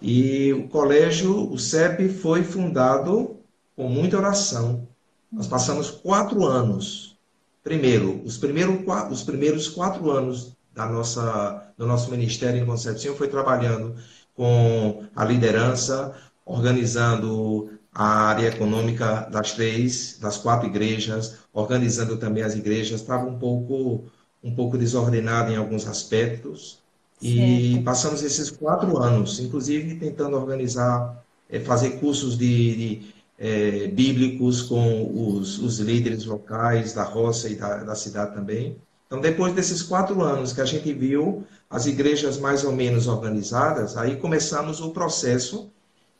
[0.00, 3.38] E o colégio, o CEP, foi fundado
[3.76, 4.88] com muita oração.
[5.30, 7.18] Nós passamos quatro anos.
[7.62, 8.80] Primeiro, os, primeiros
[9.10, 13.94] os primeiros quatro anos da nossa, do nosso ministério em Concepción foi trabalhando
[14.34, 16.14] com a liderança,
[16.46, 23.38] organizando a área econômica das três, das quatro igrejas, organizando também as igrejas, estava um
[23.38, 24.04] pouco
[24.42, 26.79] um pouco desordenado em alguns aspectos
[27.20, 27.84] e certo.
[27.84, 35.36] passamos esses quatro anos, inclusive tentando organizar, é, fazer cursos de, de é, bíblicos com
[35.36, 38.76] os, os, líderes locais da roça e da, da cidade também.
[39.06, 43.96] Então, depois desses quatro anos que a gente viu as igrejas mais ou menos organizadas,
[43.96, 45.70] aí começamos o processo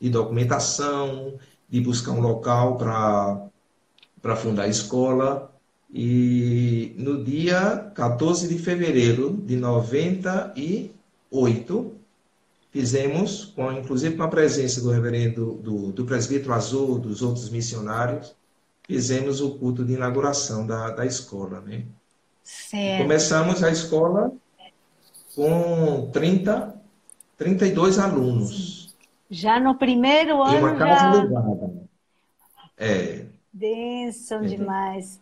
[0.00, 1.34] de documentação,
[1.68, 5.49] de buscar um local para fundar a escola.
[5.92, 11.92] E no dia 14 de fevereiro de 98,
[12.70, 18.36] fizemos, com, inclusive com a presença do reverendo, do, do presbítero Azul, dos outros missionários,
[18.86, 21.60] fizemos o culto de inauguração da, da escola.
[21.60, 21.82] Né?
[22.98, 24.32] Começamos a escola
[25.34, 26.72] com 30,
[27.36, 28.94] 32 alunos.
[29.28, 30.56] Já no primeiro ano.
[30.56, 31.20] Em uma casa já...
[31.20, 31.72] alugada.
[32.76, 33.24] É.
[33.52, 34.46] Benção é.
[34.46, 35.20] demais.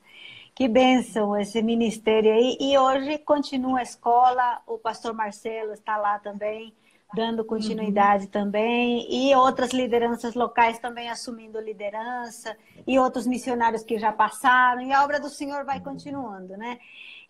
[0.59, 2.59] Que bênção esse ministério aí.
[2.61, 6.75] E hoje continua a escola, o pastor Marcelo está lá também,
[7.15, 8.31] dando continuidade uhum.
[8.31, 14.93] também, e outras lideranças locais também assumindo liderança, e outros missionários que já passaram, e
[14.93, 16.79] a obra do Senhor vai continuando, né?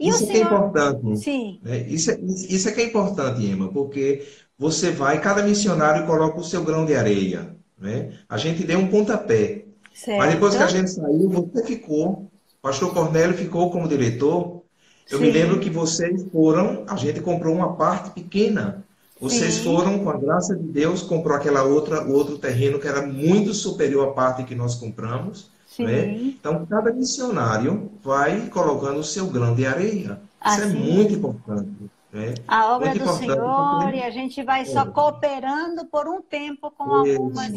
[0.01, 0.39] E isso o Senhor...
[0.39, 1.17] é importante.
[1.19, 1.61] Sim.
[1.67, 4.27] É, isso, é, isso é que é importante, Emma, porque
[4.59, 7.55] você vai, cada missionário coloca o seu grão de areia.
[7.79, 8.11] Né?
[8.27, 9.67] A gente deu um pontapé.
[9.93, 10.17] Certo.
[10.17, 12.28] Mas depois que a gente saiu, você ficou.
[12.61, 14.63] Pastor Cornélio ficou como diretor.
[15.11, 15.25] Eu Sim.
[15.25, 18.85] me lembro que vocês foram, a gente comprou uma parte pequena.
[19.21, 19.65] Vocês Sim.
[19.65, 23.53] foram, com a graça de Deus, comprou aquela outra, o outro terreno que era muito
[23.53, 25.51] superior à parte que nós compramos.
[25.79, 26.13] Né?
[26.13, 30.21] Então, cada missionário vai colocando o seu grão de areia.
[30.45, 30.79] Isso é assim.
[30.79, 31.91] muito importante.
[32.13, 32.35] É.
[32.49, 34.87] A obra Muito do Senhor e a gente vai só é.
[34.87, 37.53] cooperando por um tempo com algumas.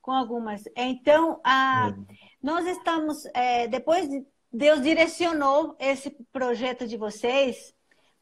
[0.00, 0.64] Com algumas.
[0.74, 2.23] Então, a, é.
[2.44, 3.24] Nós estamos.
[3.32, 4.06] É, depois,
[4.52, 7.72] Deus direcionou esse projeto de vocês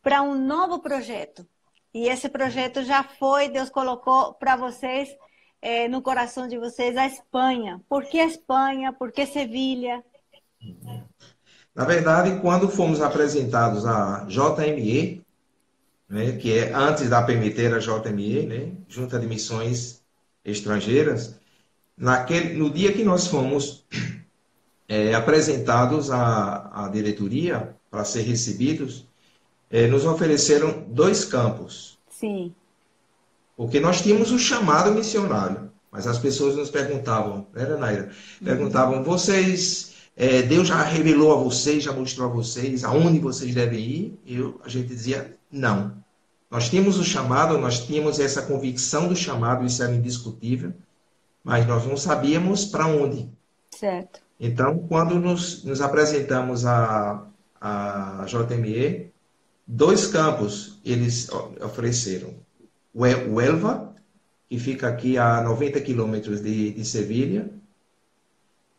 [0.01, 1.45] para um novo projeto.
[1.93, 5.09] E esse projeto já foi, Deus colocou para vocês,
[5.61, 7.81] é, no coração de vocês, a Espanha.
[7.89, 8.93] Por que Espanha?
[8.93, 10.03] Por que Sevilha?
[11.75, 15.21] Na verdade, quando fomos apresentados à JME,
[16.09, 20.03] né, que é antes da PMT era JME, né, Junta de Missões
[20.45, 21.41] Estrangeiras,
[21.97, 23.85] naquele, no dia que nós fomos
[24.89, 29.07] é, apresentados à, à diretoria para ser recebidos,
[29.71, 31.99] é, nos ofereceram dois campos.
[32.11, 32.55] Sim.
[33.57, 38.11] Porque nós tínhamos o chamado missionário, mas as pessoas nos perguntavam, né, Naira?
[38.43, 39.05] Perguntavam, uhum.
[39.05, 44.19] vocês, é, Deus já revelou a vocês, já mostrou a vocês aonde vocês devem ir?
[44.25, 45.93] E eu, a gente dizia, não.
[46.51, 50.73] Nós tínhamos o chamado, nós tínhamos essa convicção do chamado, isso era indiscutível,
[51.43, 53.29] mas nós não sabíamos para onde.
[53.71, 54.21] Certo.
[54.39, 57.27] Então, quando nos, nos apresentamos à,
[57.61, 59.13] à JME,
[59.67, 61.29] dois campos eles
[61.61, 62.35] ofereceram.
[62.95, 63.95] O Elva,
[64.49, 67.51] que fica aqui a 90 quilômetros de, de Sevilha,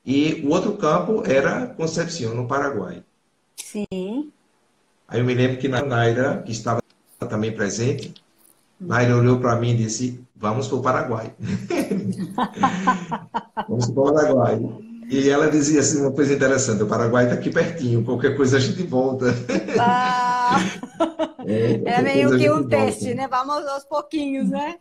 [0.06, 3.04] e o outro campo era Concepción, no Paraguai.
[3.56, 4.32] Sim.
[5.08, 6.82] Aí eu me lembro que Naira, que estava
[7.30, 8.14] também presente,
[8.80, 11.34] Naira olhou para mim e disse: Vamos para o Paraguai.
[13.70, 14.62] Vamos para o Paraguai.
[15.10, 18.60] E ela dizia assim uma coisa interessante: o Paraguai está aqui pertinho, qualquer coisa a
[18.60, 19.28] gente volta.
[19.80, 20.58] Ah,
[21.48, 23.22] é, é meio que um teste, volta.
[23.22, 23.28] né?
[23.30, 24.76] Vamos aos pouquinhos, né?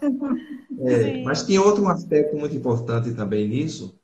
[0.81, 3.94] É, mas tinha outro aspecto muito importante também nisso,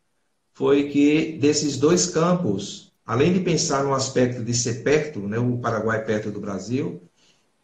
[0.54, 5.58] foi que desses dois campos, além de pensar no aspecto de ser perto, né, o
[5.58, 7.02] Paraguai perto do Brasil,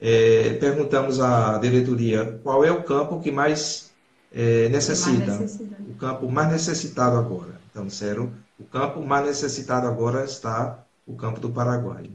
[0.07, 3.91] é, perguntamos à diretoria qual é o campo que mais
[4.31, 7.59] é, necessita, mais o campo mais necessitado agora.
[7.71, 12.11] Então, disseram, o campo mais necessitado agora está o campo do Paraguai.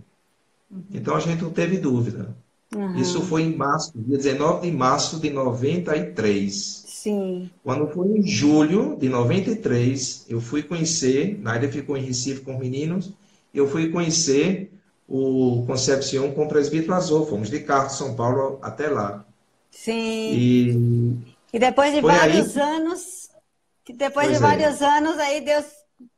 [0.69, 0.83] Uhum.
[0.93, 2.35] Então, a gente não teve dúvida.
[2.75, 2.95] Uhum.
[2.95, 6.85] Isso foi em março, dia 19 de março de 93.
[6.87, 7.49] Sim.
[7.63, 12.59] Quando foi em julho de 93, eu fui conhecer, Naira ficou em Recife com os
[12.59, 13.11] meninos,
[13.51, 14.71] eu fui conhecer
[15.09, 17.25] o Concepción com o presbítero Azul.
[17.25, 19.25] Fomos de carro de São Paulo até lá.
[19.71, 20.33] Sim.
[20.33, 21.17] E,
[21.51, 22.63] e depois de vários aí...
[22.63, 23.29] anos,
[23.87, 24.47] depois pois de é.
[24.47, 25.65] vários anos, aí Deus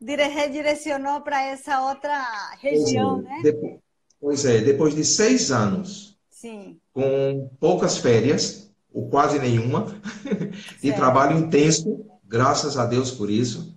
[0.02, 2.22] redirecionou para essa outra
[2.62, 3.52] região, pois é.
[3.54, 3.78] né?
[4.20, 6.78] pois é, depois de seis anos, Sim.
[6.94, 9.96] com poucas férias, ou quase nenhuma,
[10.82, 13.76] de trabalho intenso, graças a Deus por isso.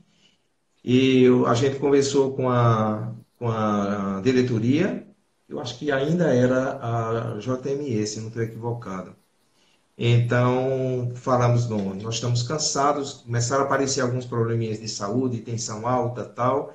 [0.85, 5.04] E a gente conversou com a, com a diretoria,
[5.49, 6.79] eu acho que ainda era
[7.35, 9.15] a JME, se não estou equivocado.
[9.97, 16.25] Então, falamos, não, nós estamos cansados, começaram a aparecer alguns probleminhas de saúde, tensão alta
[16.25, 16.75] tal.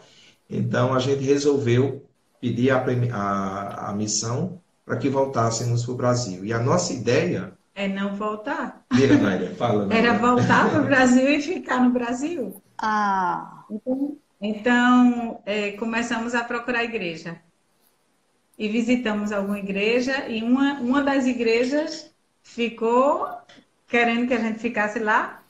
[0.50, 2.06] Então, a gente resolveu
[2.40, 2.78] pedir a,
[3.14, 6.46] a, a missão para que voltássemos para o Brasil.
[6.46, 7.54] E a nossa ideia...
[7.76, 8.86] É não voltar.
[8.94, 9.86] Mira, Nádia, fala.
[9.88, 10.00] Nádia.
[10.00, 12.62] Era voltar para o Brasil e ficar no Brasil.
[12.78, 13.64] Ah...
[13.70, 17.40] Então, então é, começamos a procurar igreja.
[18.60, 22.12] E visitamos alguma igreja, e uma, uma das igrejas
[22.44, 23.28] ficou
[23.88, 25.42] querendo que a gente ficasse lá.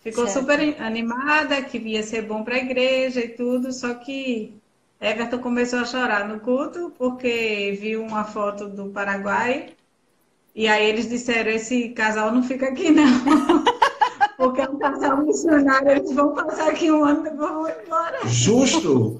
[0.00, 0.40] Ficou certo.
[0.40, 4.54] super animada, que ia ser bom para a igreja e tudo, só que
[5.00, 9.74] Everton começou a chorar no culto porque viu uma foto do Paraguai
[10.54, 13.04] e aí eles disseram: esse casal não fica aqui não.
[14.38, 18.20] porque é um casal missionário, eles vão passar aqui um ano e vão embora.
[18.24, 19.18] Justo!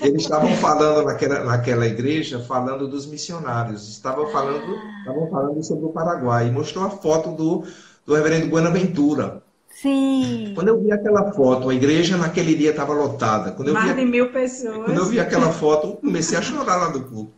[0.00, 5.90] Eles estavam falando naquela, naquela igreja, falando dos missionários, estavam falando, estavam falando sobre o
[5.90, 7.64] Paraguai, e mostrou a foto do,
[8.06, 9.42] do reverendo Buenaventura.
[9.68, 10.52] Sim.
[10.54, 13.52] Quando eu vi aquela foto, a igreja naquele dia estava lotada.
[13.52, 14.86] Quando eu Mais vi, de mil pessoas.
[14.86, 17.32] Quando eu vi aquela foto, comecei a chorar lá do culto.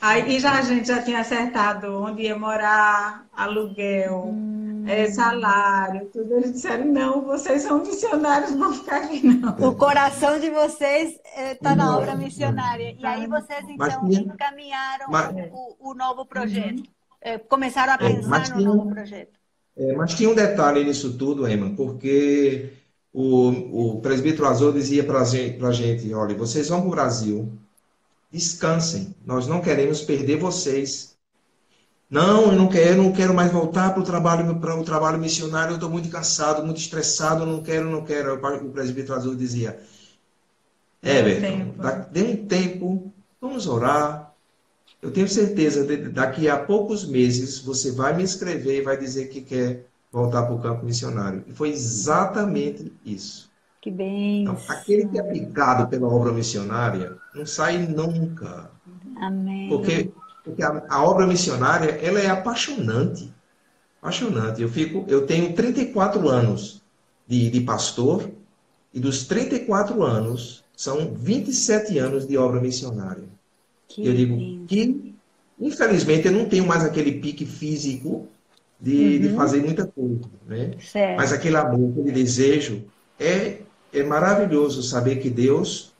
[0.00, 4.24] Aí e já a gente já tinha acertado onde ia morar, aluguel.
[4.26, 4.57] Hum
[4.88, 6.34] é, salário, tudo.
[6.34, 9.50] Eles disseram, não, vocês são missionários, não ficar aqui, não.
[9.68, 11.18] O coração de vocês
[11.52, 12.96] está é, na obra missionária.
[12.98, 16.82] E aí vocês, então, encaminharam mas, o, o, novo projeto.
[17.20, 19.38] É, começaram a é, pensar no novo projeto.
[19.76, 22.72] É, mas tinha um detalhe nisso tudo, Emma, porque
[23.12, 27.52] o, o presbítero Azul dizia para gente, a gente, olha, vocês vão para o Brasil,
[28.30, 31.17] descansem, nós não queremos perder vocês.
[32.10, 35.72] Não, eu não quero, não quero mais voltar para o trabalho, para o trabalho missionário,
[35.72, 38.34] eu estou muito cansado, muito estressado, não quero, não quero.
[38.34, 39.78] O presbítero azul dizia,
[41.02, 41.22] é,
[42.10, 44.32] dê um tempo, vamos orar.
[45.02, 49.42] Eu tenho certeza, daqui a poucos meses, você vai me escrever e vai dizer que
[49.42, 51.44] quer voltar para o campo missionário.
[51.46, 53.48] E foi exatamente isso.
[53.80, 54.42] Que bem.
[54.42, 58.70] Então, aquele que é picado pela obra missionária não sai nunca.
[59.20, 59.68] Amém.
[59.68, 60.10] Porque
[60.48, 63.32] porque a, a, obra missionária, ela é apaixonante.
[64.00, 64.62] Apaixonante.
[64.62, 66.82] Eu, fico, eu tenho 34 anos
[67.26, 68.30] de, de pastor,
[68.92, 73.24] e dos 34 anos, são 27 anos de obra missionária.
[73.86, 74.66] Que eu digo lindo.
[74.66, 75.14] que,
[75.60, 78.26] infelizmente, eu não tenho mais aquele pique físico
[78.80, 79.20] de, uhum.
[79.20, 80.72] de fazer muita coisa, né?
[80.80, 81.16] Certo.
[81.16, 82.84] Mas aquele amor, aquele desejo,
[83.18, 83.58] é,
[83.92, 85.92] é maravilhoso saber que Deus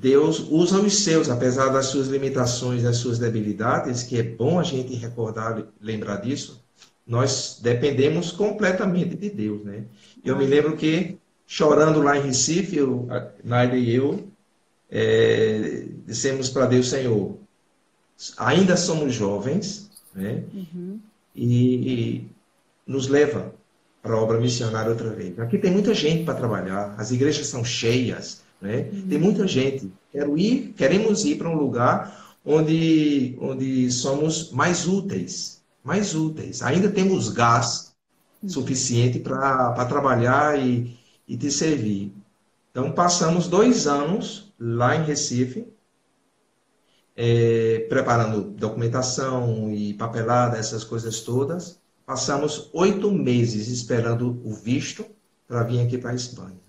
[0.00, 4.62] Deus usa os seus, apesar das suas limitações, das suas debilidades, que é bom a
[4.62, 6.62] gente recordar, lembrar disso.
[7.06, 9.84] Nós dependemos completamente de Deus, né?
[10.24, 13.08] Eu me lembro que chorando lá em Recife, eu,
[13.42, 14.28] Naida e eu
[14.90, 17.36] é, dissemos para Deus, Senhor,
[18.36, 20.44] ainda somos jovens, né?
[20.54, 21.00] Uhum.
[21.34, 22.26] E, e
[22.86, 23.52] nos leva
[24.00, 25.38] para a obra missionária outra vez.
[25.40, 28.88] Aqui tem muita gente para trabalhar, as igrejas são cheias, né?
[28.92, 29.08] Uhum.
[29.08, 29.92] Tem muita gente.
[30.10, 36.62] Quero ir, queremos ir para um lugar onde, onde somos mais úteis, mais úteis.
[36.62, 37.94] Ainda temos gás
[38.42, 38.48] uhum.
[38.48, 42.12] suficiente para trabalhar e, e te servir.
[42.70, 45.66] Então passamos dois anos lá em Recife,
[47.16, 51.80] é, preparando documentação e papelada, essas coisas todas.
[52.06, 55.04] Passamos oito meses esperando o visto
[55.46, 56.67] para vir aqui para a Espanha.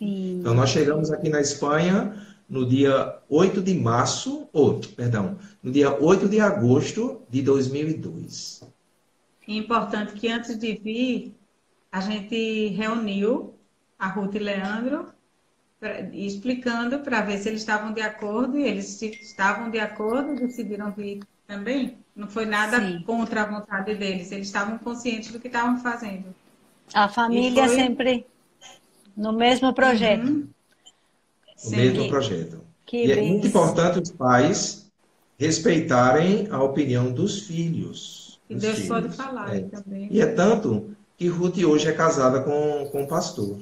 [0.00, 0.38] Sim.
[0.40, 5.94] Então, nós chegamos aqui na Espanha no dia 8 de março, ou, perdão, no dia
[6.02, 8.62] 8 de agosto de 2002.
[9.46, 11.34] É importante que antes de vir,
[11.92, 13.54] a gente reuniu
[13.98, 15.06] a Ruth e Leandro
[15.78, 20.90] pra, explicando para ver se eles estavam de acordo e eles estavam de acordo, decidiram
[20.92, 21.98] vir também.
[22.16, 23.02] Não foi nada Sim.
[23.02, 26.34] contra a vontade deles, eles estavam conscientes do que estavam fazendo.
[26.94, 27.76] A família foi...
[27.76, 28.26] sempre
[29.16, 30.26] no mesmo projeto.
[30.26, 30.48] Uhum.
[31.64, 32.60] No mesmo projeto.
[32.86, 34.86] Que e é muito importante os pais
[35.38, 38.38] respeitarem a opinião dos filhos.
[38.48, 38.88] E Deus filhos.
[38.88, 39.60] pode falar é.
[39.60, 40.08] também.
[40.10, 43.58] E é tanto que Ruth hoje é casada com, com o pastor.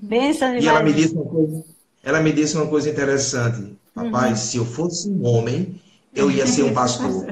[0.00, 1.64] Benção e ela me, disse uma coisa,
[2.02, 3.76] ela me disse uma coisa interessante.
[3.94, 4.36] Papai, uhum.
[4.36, 5.80] se eu fosse um homem,
[6.16, 7.26] eu ia ser um pastor.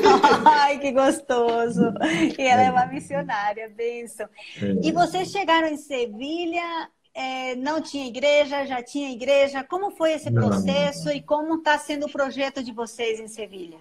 [0.46, 1.92] Ai, que gostoso!
[2.38, 4.26] E ela é uma missionária, benção.
[4.60, 4.88] É.
[4.88, 9.62] E vocês chegaram em Sevilha, é, não tinha igreja, já tinha igreja.
[9.62, 11.12] Como foi esse processo não.
[11.12, 13.78] e como está sendo o projeto de vocês em Sevilha?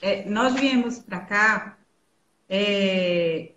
[0.00, 1.78] É, nós viemos para cá,
[2.48, 3.50] é,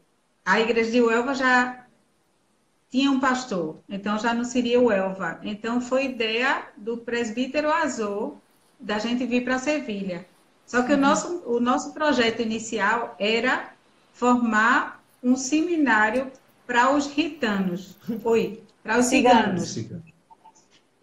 [0.44, 1.86] a igreja de Uelva já
[2.90, 5.40] tinha um pastor, então já não seria o Elva.
[5.44, 8.42] Então foi ideia do presbítero Azul
[8.82, 10.26] da gente vir para Sevilha.
[10.66, 10.98] Só que uhum.
[10.98, 13.72] o, nosso, o nosso projeto inicial era
[14.14, 16.32] formar um seminário
[16.66, 19.70] para os ritanos, oi, para os ciganos.
[19.70, 20.12] ciganos.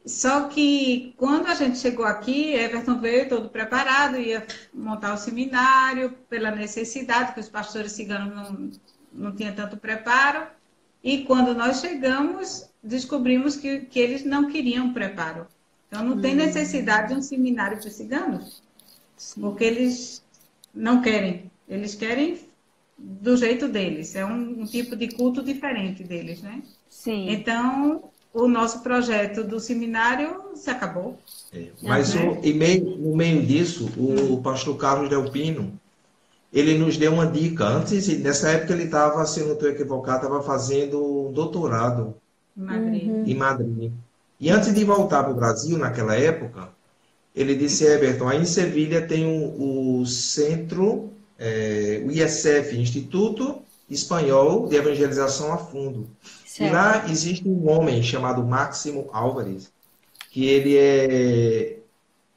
[0.07, 6.13] Só que quando a gente chegou aqui, Everton veio todo preparado, ia montar o seminário
[6.31, 8.71] pela necessidade, que os pastores ciganos não,
[9.13, 10.47] não tinham tanto preparo.
[11.05, 15.47] E quando nós chegamos, descobrimos que, que eles não queriam preparo.
[15.89, 16.37] Então, não tem hum.
[16.37, 18.63] necessidade de um seminário para ciganos,
[19.17, 19.41] Sim.
[19.41, 20.23] porque eles
[20.75, 21.51] não querem.
[21.67, 22.39] Eles querem
[22.97, 24.15] do jeito deles.
[24.15, 26.63] É um, um, tipo de culto diferente deles, né?
[26.89, 27.31] Sim.
[27.31, 31.19] Então, o nosso projeto do seminário se acabou.
[31.53, 34.43] É, mas é, o, meio, no meio disso, o hum.
[34.43, 35.73] pastor Carlos Delpino,
[36.53, 37.65] ele nos deu uma dica.
[37.65, 42.15] Antes, nessa época, ele estava, se não estou equivocado, estava fazendo um doutorado
[42.55, 43.29] Madrid.
[43.29, 43.93] em Madrid.
[44.41, 46.69] E antes de voltar para o Brasil, naquela época,
[47.35, 54.69] ele disse, Everton, aí em Sevilha tem o, o centro, é, o ISF, Instituto Espanhol
[54.69, 56.09] de Evangelização a Fundo.
[56.45, 56.71] Certo.
[56.71, 59.73] E lá existe um homem chamado Máximo Álvares,
[60.31, 61.79] que ele é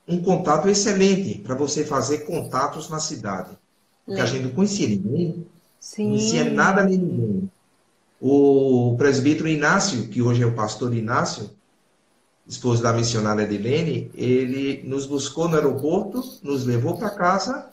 [0.07, 3.57] um contato excelente para você fazer contatos na cidade.
[4.05, 5.45] Porque a gente não conhecia ninguém,
[5.79, 6.03] Sim.
[6.03, 7.51] não conhecia nada nem ninguém.
[8.19, 11.49] O presbítero Inácio, que hoje é o pastor Inácio,
[12.51, 17.69] esposo da missionária Edilene, ele nos buscou no aeroporto, nos levou para casa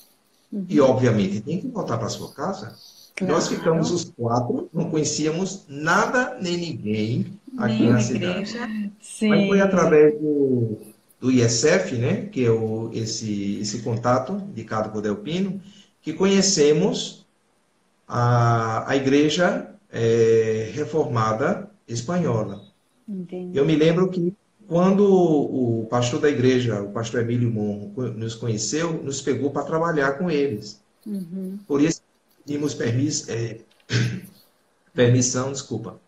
[0.53, 0.65] uhum.
[0.69, 2.77] e, obviamente, tem que voltar para sua casa.
[3.17, 3.35] Claro.
[3.35, 8.93] Nós ficamos os quatro, não conhecíamos nada nem ninguém aqui nem na cidade.
[9.01, 9.29] Sim.
[9.29, 10.79] Mas foi através do,
[11.21, 15.61] do ISF, né, que é o, esse, esse contato indicado por Delpino,
[16.01, 17.27] que conhecemos
[18.07, 22.63] a, a igreja é, reformada espanhola.
[23.09, 23.59] Entendi.
[23.59, 24.33] Eu me lembro que
[24.69, 30.19] quando o pastor da igreja, o pastor Emílio Monro, nos conheceu, nos pegou para trabalhar
[30.19, 30.79] com eles.
[31.07, 31.59] Uhum.
[31.67, 32.03] Por isso,
[32.45, 33.61] pedimos permiss, é,
[34.93, 35.99] permissão, desculpa,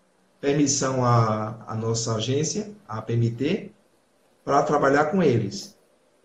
[0.42, 3.70] permissão à, à nossa agência, a PMT,
[4.44, 5.74] para trabalhar com eles.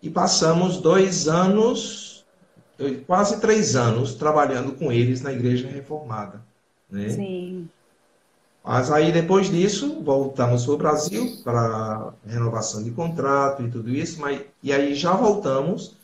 [0.02, 2.26] E passamos dois anos,
[3.06, 6.42] quase três anos, trabalhando com eles na igreja reformada.
[6.90, 7.08] Né?
[7.08, 7.68] Sim.
[8.66, 14.20] Mas aí, depois disso, voltamos para o Brasil para renovação de contrato e tudo isso,
[14.20, 15.94] mas, e aí já voltamos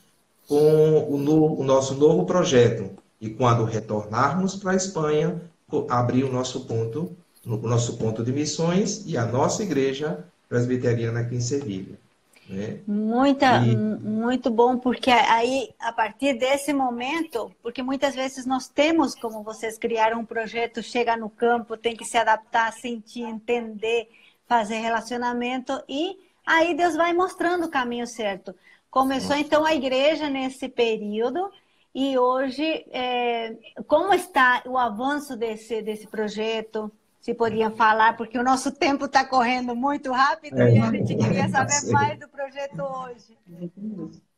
[0.47, 2.91] com o, no, o nosso novo projeto.
[3.21, 5.43] E quando retornarmos para a Espanha,
[5.89, 7.11] abrir o nosso ponto,
[7.45, 11.99] o nosso ponto de missões e a nossa igreja presbiteriana aqui em Sevilha.
[12.53, 12.81] Né?
[12.87, 13.75] Muita, e...
[13.75, 19.79] Muito bom, porque aí, a partir desse momento, porque muitas vezes nós temos, como vocês
[19.79, 24.09] criaram um projeto, chega no campo, tem que se adaptar, sentir, entender,
[24.47, 28.55] fazer relacionamento, e aí Deus vai mostrando o caminho certo.
[28.91, 31.51] Começou então a igreja nesse período,
[31.95, 36.91] e hoje, é, como está o avanço desse, desse projeto?
[37.23, 41.15] Se podia falar, porque o nosso tempo está correndo muito rápido é, e a gente
[41.15, 43.39] queria saber mais do projeto hoje.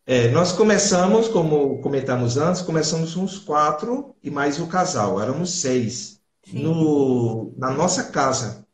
[0.07, 6.20] É, nós começamos, como comentamos antes, começamos uns quatro e mais o casal, éramos seis,
[6.53, 8.66] no, na nossa casa.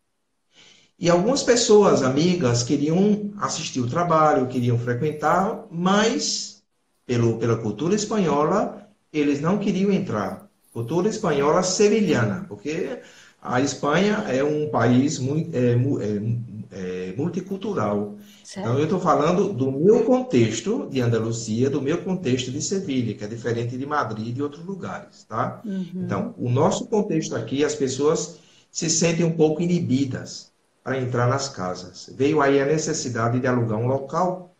[0.98, 6.64] E algumas pessoas, amigas, queriam assistir o trabalho, queriam frequentar, mas
[7.06, 10.50] pelo, pela cultura espanhola, eles não queriam entrar.
[10.72, 13.00] Cultura espanhola sevilhana, porque
[13.42, 18.16] a Espanha é um país muito, é, é, é multicultural.
[18.44, 18.66] Certo.
[18.66, 23.24] Então, eu estou falando do meu contexto de Andalucia, do meu contexto de Sevilha, que
[23.24, 25.24] é diferente de Madrid e de outros lugares.
[25.24, 25.62] Tá?
[25.64, 25.90] Uhum.
[25.94, 28.38] Então, o nosso contexto aqui, as pessoas
[28.70, 30.50] se sentem um pouco inibidas
[30.82, 32.10] para entrar nas casas.
[32.14, 34.54] Veio aí a necessidade de alugar um local.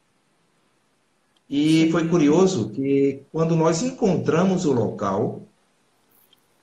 [1.48, 5.42] E foi curioso que, quando nós encontramos o local,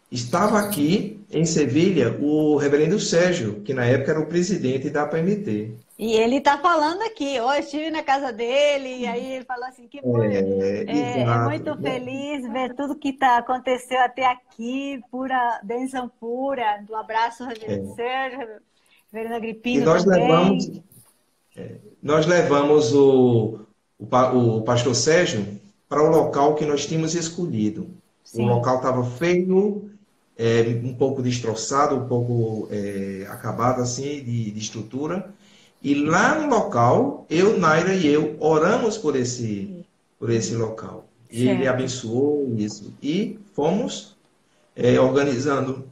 [0.09, 5.73] estava aqui em Sevilha o reverendo Sérgio, que na época era o presidente da APMT.
[5.99, 9.88] E ele está falando aqui, hoje estive na casa dele, e aí ele falou assim,
[9.88, 15.59] que bom, é, é, é, muito feliz ver tudo que tá, aconteceu até aqui, pura
[15.63, 17.95] bênção pura, do abraço, reverendo é.
[17.95, 18.47] Sérgio,
[19.11, 20.21] reverendo Agripino e nós também.
[20.21, 20.82] Levamos,
[21.57, 23.61] é, nós levamos o,
[23.97, 25.47] o, o pastor Sérgio
[25.89, 27.89] para o local que nós tínhamos escolhido.
[28.23, 28.43] Sim.
[28.43, 29.89] O local estava feio,
[30.38, 35.33] é, um pouco destroçado, um pouco é, acabado assim de, de, estrutura.
[35.81, 39.85] E lá no local, eu, Naira e eu oramos por esse,
[40.19, 41.07] por esse local.
[41.29, 41.59] E certo.
[41.59, 42.93] ele abençoou isso.
[43.01, 44.15] E fomos
[44.75, 45.85] é, organizando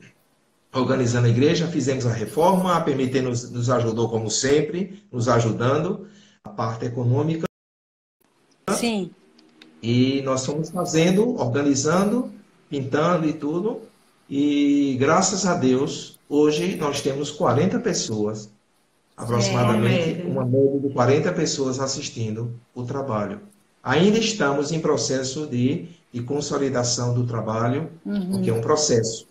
[0.73, 6.07] organizando a igreja, fizemos a reforma, a PMT nos, nos ajudou como sempre, nos ajudando,
[6.43, 7.45] a parte econômica.
[8.71, 9.09] Sim.
[9.81, 12.29] E nós fomos fazendo, organizando,
[12.69, 13.81] pintando e tudo.
[14.29, 18.49] E graças a Deus, hoje nós temos 40 pessoas,
[19.15, 23.41] aproximadamente é, uma média de 40 pessoas assistindo o trabalho.
[23.83, 28.31] Ainda estamos em processo de, de consolidação do trabalho, uhum.
[28.31, 29.27] porque é um processo.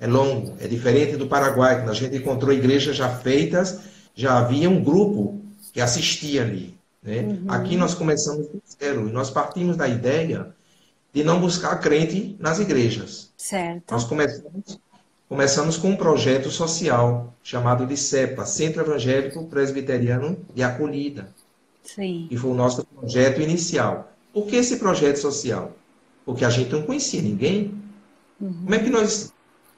[0.00, 3.80] É longo, é diferente do Paraguai, quando a gente encontrou igrejas já feitas,
[4.14, 5.40] já havia um grupo
[5.72, 6.78] que assistia ali.
[7.02, 7.22] Né?
[7.22, 7.44] Uhum.
[7.48, 10.54] Aqui nós começamos do zero, e nós partimos da ideia
[11.12, 13.32] de não buscar crente nas igrejas.
[13.36, 13.92] Certo.
[13.92, 14.80] Nós começamos,
[15.28, 21.28] começamos com um projeto social chamado de CEPA, Centro Evangélico Presbiteriano de Acolhida.
[21.82, 22.26] Sim.
[22.28, 24.12] Que foi o nosso projeto inicial.
[24.32, 25.72] Por que esse projeto social?
[26.24, 27.74] Porque a gente não conhecia ninguém.
[28.40, 28.52] Uhum.
[28.64, 29.32] Como é que nós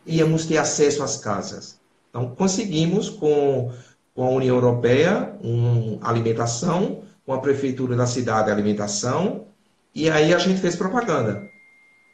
[0.05, 1.79] íamos ter acesso às casas?
[2.09, 3.73] Então, conseguimos com,
[4.15, 9.47] com a União Europeia uma alimentação, com a Prefeitura da cidade alimentação,
[9.95, 11.49] e aí a gente fez propaganda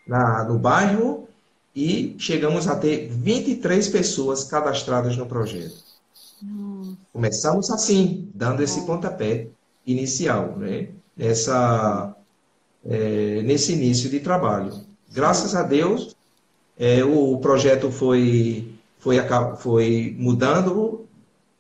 [0.07, 1.29] na, no bairro
[1.75, 5.75] e chegamos a ter 23 pessoas cadastradas no projeto.
[6.43, 6.97] Hum.
[7.13, 9.49] Começamos assim, dando esse pontapé
[9.87, 10.89] inicial, né?
[11.17, 12.15] Nessa,
[12.85, 14.73] é, nesse início de trabalho.
[15.13, 16.15] Graças a Deus,
[16.79, 19.17] é, o projeto foi, foi,
[19.59, 21.07] foi mudando,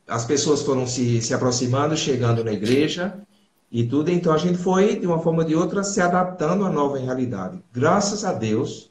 [0.07, 3.19] as pessoas foram se, se aproximando, chegando na igreja,
[3.71, 4.11] e tudo.
[4.11, 7.59] Então a gente foi, de uma forma ou de outra, se adaptando à nova realidade.
[7.73, 8.91] Graças a Deus,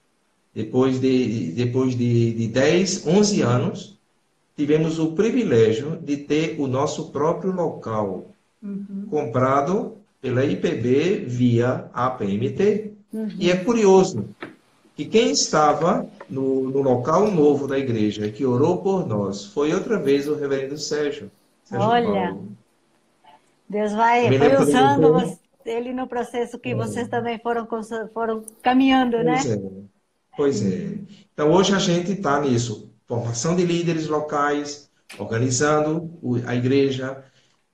[0.54, 3.98] depois de, depois de, de 10, 11 anos,
[4.56, 8.28] tivemos o privilégio de ter o nosso próprio local
[8.64, 9.06] uhum.
[9.10, 12.94] comprado pela IPB via APMT.
[13.14, 13.30] Uhum.
[13.38, 14.26] E é curioso
[14.96, 20.00] que quem estava no, no, local novo da igreja que orou por nós foi outra
[20.00, 21.30] vez o reverendo Sérgio.
[21.66, 22.48] Sérgio Olha, Paulo.
[23.70, 26.76] Deus vai foi usando ele no processo que é.
[26.76, 27.68] vocês também foram,
[28.14, 29.54] foram caminhando, pois né?
[29.54, 29.86] É.
[30.38, 30.98] Pois é.
[31.34, 36.12] Então hoje a gente está nisso, formação de líderes locais, organizando
[36.46, 37.24] a igreja.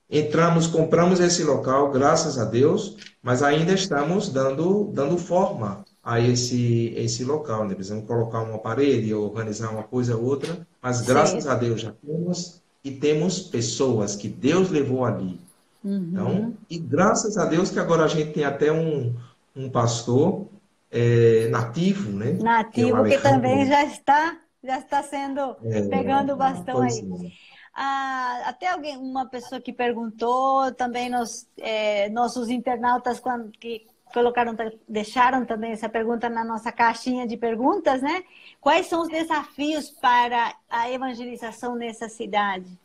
[0.09, 6.93] Entramos, compramos esse local, graças a Deus, mas ainda estamos dando, dando forma a esse,
[6.97, 7.75] esse local, né?
[7.75, 11.49] Precisamos colocar uma parede, organizar uma coisa ou outra, mas graças Sim.
[11.49, 15.39] a Deus já temos e temos pessoas que Deus levou ali.
[15.83, 16.09] Uhum.
[16.11, 19.15] Então, e graças a Deus que agora a gente tem até um,
[19.55, 20.47] um pastor
[20.91, 22.33] é, nativo, né?
[22.33, 26.99] Nativo, que, é que também já está, já está sendo, é, pegando o bastão aí.
[27.25, 27.51] É.
[27.73, 34.55] Ah, até alguém, uma pessoa que perguntou, também nos, é, nossos internautas quando, que colocaram,
[34.87, 38.23] deixaram também essa pergunta na nossa caixinha de perguntas, né?
[38.59, 42.77] Quais são os desafios para a evangelização nessa cidade?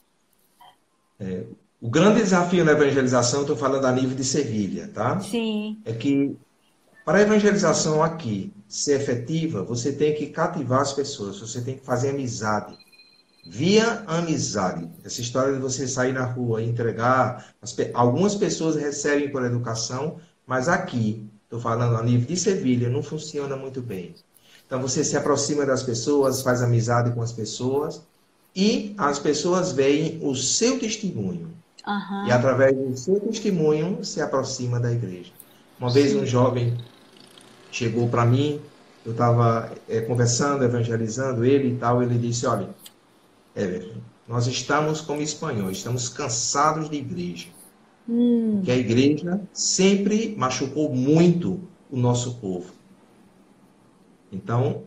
[1.19, 1.45] É,
[1.87, 5.21] o grande desafio na evangelização, estou falando a nível de Sevilha, tá?
[5.21, 5.79] Sim.
[5.85, 6.37] É que
[7.05, 11.87] para a evangelização aqui ser efetiva, você tem que cativar as pessoas, você tem que
[11.87, 12.77] fazer amizade.
[13.49, 14.91] Via amizade.
[15.05, 17.55] Essa história de você sair na rua e entregar.
[17.95, 23.55] Algumas pessoas recebem por educação, mas aqui, estou falando a nível de Sevilha, não funciona
[23.55, 24.13] muito bem.
[24.67, 28.03] Então você se aproxima das pessoas, faz amizade com as pessoas
[28.57, 31.56] e as pessoas veem o seu testemunho.
[31.87, 32.27] Uhum.
[32.27, 35.33] E através do seu testemunho se aproxima da igreja.
[35.79, 35.95] Uma Sim.
[35.95, 36.77] vez um jovem
[37.71, 38.61] chegou para mim,
[39.05, 42.71] eu estava é, conversando, evangelizando ele e tal, ele disse, olha,
[43.55, 43.89] é,
[44.27, 47.49] nós estamos como espanhóis, estamos cansados de igreja.
[48.09, 48.63] Hum.
[48.65, 51.61] Que a igreja sempre machucou muito
[51.91, 52.73] o nosso povo.
[54.33, 54.83] Então,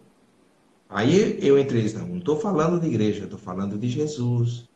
[0.89, 4.67] aí eu entrei, não estou falando de igreja, estou falando de Jesus.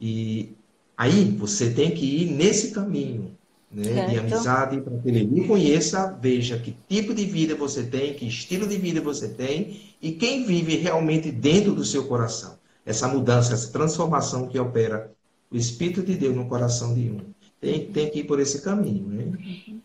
[0.00, 0.56] E
[0.98, 3.38] aí você tem que ir nesse caminho
[3.70, 8.14] né, de amizade, para que ele lhe conheça, veja que tipo de vida você tem,
[8.14, 12.58] que estilo de vida você tem e quem vive realmente dentro do seu coração.
[12.84, 15.12] Essa mudança, essa transformação que opera
[15.50, 17.20] o Espírito de Deus no coração de um.
[17.60, 19.06] Tem, tem que ir por esse caminho.
[19.06, 19.78] Né?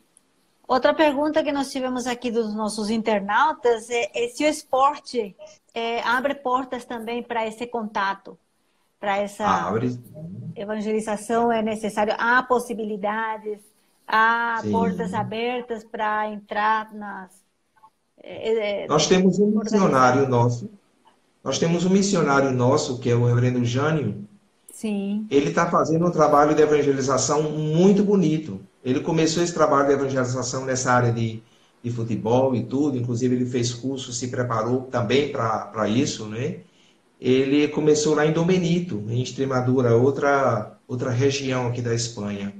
[0.67, 5.35] Outra pergunta que nós tivemos aqui dos nossos internautas é, é se o esporte
[5.73, 8.37] é, abre portas também para esse contato,
[9.03, 9.99] para essa abre.
[10.55, 13.59] evangelização é necessário, há possibilidades
[14.07, 14.71] há Sim.
[14.71, 17.31] portas abertas para entrar nas.
[18.21, 20.69] É, nós temos um missionário nosso.
[21.43, 24.25] Nós temos um missionário nosso, que é o reverendo Jânio.
[24.71, 25.27] Sim.
[25.29, 28.61] Ele está fazendo um trabalho de evangelização muito bonito.
[28.83, 31.43] Ele começou esse trabalho de evangelização nessa área de,
[31.83, 32.97] de futebol e tudo.
[32.97, 36.61] Inclusive, ele fez curso, se preparou também para isso, né?
[37.23, 42.53] Ele começou lá em Domenito, em Extremadura, outra, outra região aqui da Espanha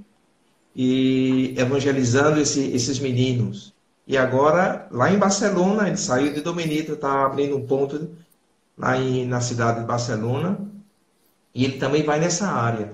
[0.74, 3.74] e evangelizando esse, esses meninos.
[4.08, 8.10] E agora, lá em Barcelona, ele saiu de Domenito, está abrindo um ponto
[8.78, 10.58] lá em, na cidade de Barcelona,
[11.54, 12.94] e ele também vai nessa área.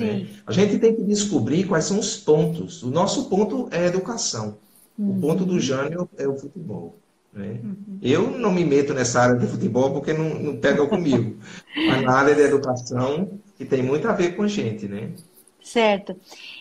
[0.00, 0.26] Né?
[0.44, 2.82] A gente tem que descobrir quais são os pontos.
[2.82, 4.58] O nosso ponto é a educação.
[4.98, 5.16] Uhum.
[5.16, 6.96] O ponto do Jânio é o futebol.
[7.34, 7.60] Né?
[7.62, 7.98] Uhum.
[8.00, 11.38] Eu não me meto nessa área de futebol porque não, não pega comigo.
[11.76, 15.12] Mas na área de educação, que tem muito a ver com a gente, né?
[15.60, 16.14] Certo.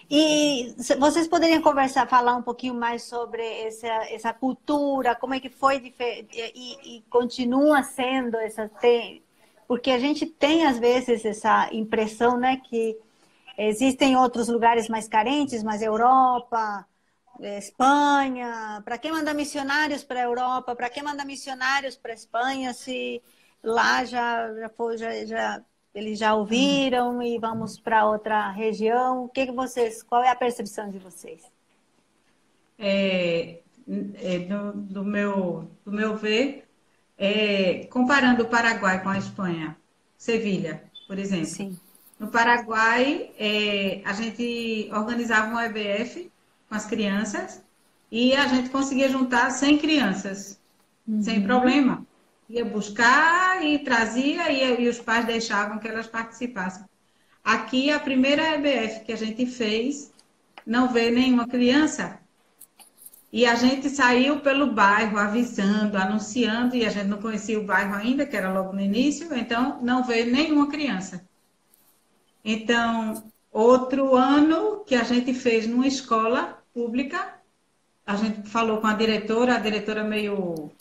[0.09, 5.49] E vocês poderiam conversar, falar um pouquinho mais sobre essa, essa cultura, como é que
[5.49, 5.93] foi
[6.31, 9.21] e, e continua sendo essa tem,
[9.67, 12.97] porque a gente tem às vezes essa impressão, né, que
[13.57, 16.85] existem outros lugares mais carentes, mas Europa,
[17.41, 22.73] Espanha, para quem manda missionários para a Europa, para quem manda missionários para a Espanha,
[22.73, 23.21] se
[23.63, 25.63] lá já já foi já, já
[25.93, 29.25] eles já ouviram e vamos para outra região.
[29.25, 31.43] O que, que vocês, qual é a percepção de vocês?
[32.79, 33.59] É,
[34.15, 36.67] é, do, do, meu, do meu ver,
[37.17, 39.77] é, comparando o Paraguai com a Espanha,
[40.17, 41.45] Sevilha, por exemplo.
[41.45, 41.77] Sim.
[42.19, 46.31] No Paraguai, é, a gente organizava um EBF
[46.73, 47.61] com as crianças
[48.11, 50.59] e a gente conseguia juntar 100 crianças,
[51.07, 51.21] uhum.
[51.21, 52.03] sem problema
[52.49, 56.83] ia buscar e trazia e, e os pais deixavam que elas participassem.
[57.43, 60.11] Aqui, a primeira EBF que a gente fez,
[60.65, 62.19] não vê nenhuma criança.
[63.31, 67.95] E a gente saiu pelo bairro avisando, anunciando, e a gente não conhecia o bairro
[67.95, 71.27] ainda, que era logo no início, então não veio nenhuma criança.
[72.45, 77.35] Então, outro ano que a gente fez numa escola pública,
[78.05, 80.71] a gente falou com a diretora, a diretora meio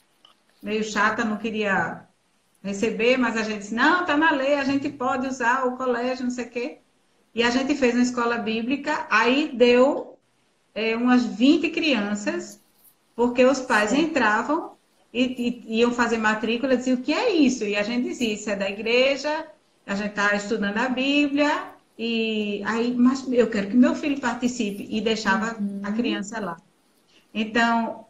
[0.62, 2.06] meio chata, não queria
[2.62, 6.24] receber, mas a gente disse, não, tá na lei, a gente pode usar o colégio,
[6.24, 6.78] não sei o quê.
[7.34, 10.18] E a gente fez uma escola bíblica, aí deu
[10.74, 12.60] é, umas 20 crianças,
[13.16, 14.76] porque os pais entravam
[15.12, 17.64] e, e, iam fazer matrícula, diziam, o que é isso?
[17.64, 19.46] E a gente dizia, isso é da igreja,
[19.86, 24.86] a gente está estudando a Bíblia, e aí, mas eu quero que meu filho participe,
[24.90, 25.80] e deixava uhum.
[25.84, 26.56] a criança lá.
[27.34, 28.06] Então,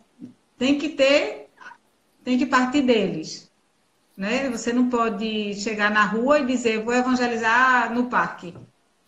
[0.58, 1.42] tem que ter
[2.24, 3.50] tem que partir deles.
[4.16, 4.48] Né?
[4.50, 8.54] Você não pode chegar na rua e dizer, vou evangelizar no parque.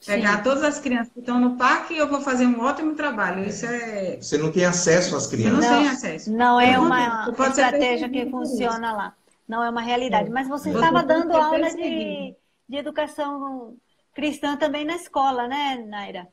[0.04, 0.42] Pegar Sim.
[0.42, 3.46] todas as crianças que estão no parque e eu vou fazer um ótimo trabalho.
[3.46, 4.16] Isso é.
[4.20, 5.64] Você não tem acesso às crianças.
[5.64, 6.32] Não, não tem acesso.
[6.32, 9.14] Não é uma estratégia que funciona lá.
[9.48, 10.28] Não é uma realidade.
[10.30, 12.34] Mas você estava dando aula de,
[12.68, 13.76] de educação
[14.14, 16.28] cristã também na escola, né, Naira?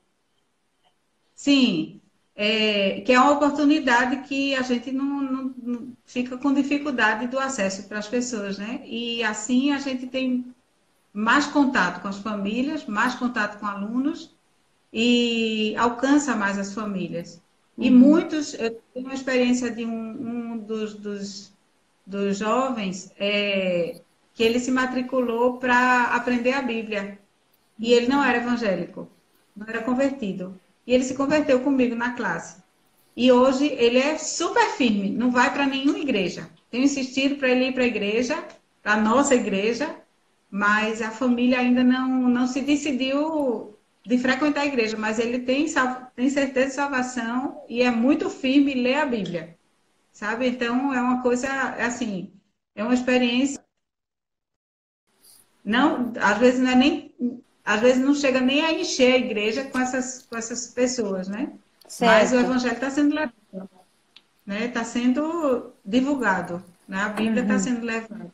[1.36, 1.99] Sim,
[2.36, 7.39] é, que é uma oportunidade que a gente não, não, não, fica com dificuldade do
[7.39, 8.82] acesso para as pessoas, né?
[8.86, 10.45] E assim a gente tem
[11.13, 14.34] mais contato com as famílias, mais contato com alunos
[14.93, 17.41] e alcança mais as famílias.
[17.77, 17.97] E uhum.
[17.97, 21.53] muitos, eu tenho uma experiência de um, um dos, dos,
[22.05, 24.01] dos, jovens é,
[24.34, 27.19] que ele se matriculou para aprender a Bíblia.
[27.82, 29.09] E ele não era evangélico,
[29.55, 30.57] não era convertido.
[30.86, 32.61] E ele se converteu comigo na classe.
[33.17, 36.47] E hoje ele é super firme, não vai para nenhuma igreja.
[36.69, 38.47] Tenho insistido para ele ir para a igreja,
[38.84, 39.95] para a nossa igreja,
[40.49, 43.75] mas a família ainda não, não se decidiu
[44.05, 45.65] de frequentar a igreja, mas ele tem,
[46.15, 49.57] tem certeza de salvação e é muito firme em ler a Bíblia,
[50.11, 50.47] sabe?
[50.47, 51.47] Então é uma coisa
[51.84, 52.32] assim,
[52.75, 53.59] é uma experiência.
[55.63, 57.11] Não, às vezes não é nem
[57.64, 61.51] às vezes não chega nem a encher a igreja com essas, com essas pessoas, né?
[61.88, 62.09] Certo.
[62.09, 63.70] Mas o evangelho está sendo levado,
[64.45, 64.66] né?
[64.66, 67.01] Está sendo divulgado, né?
[67.01, 67.59] A Bíblia está uhum.
[67.59, 68.32] sendo levada.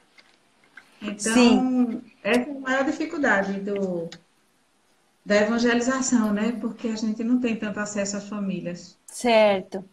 [1.02, 2.02] Então, Sim.
[2.24, 4.10] essa é a maior dificuldade do,
[5.26, 6.58] da evangelização, né?
[6.60, 8.98] Porque a gente não tem tanto acesso às famílias.
[9.06, 9.84] Certo.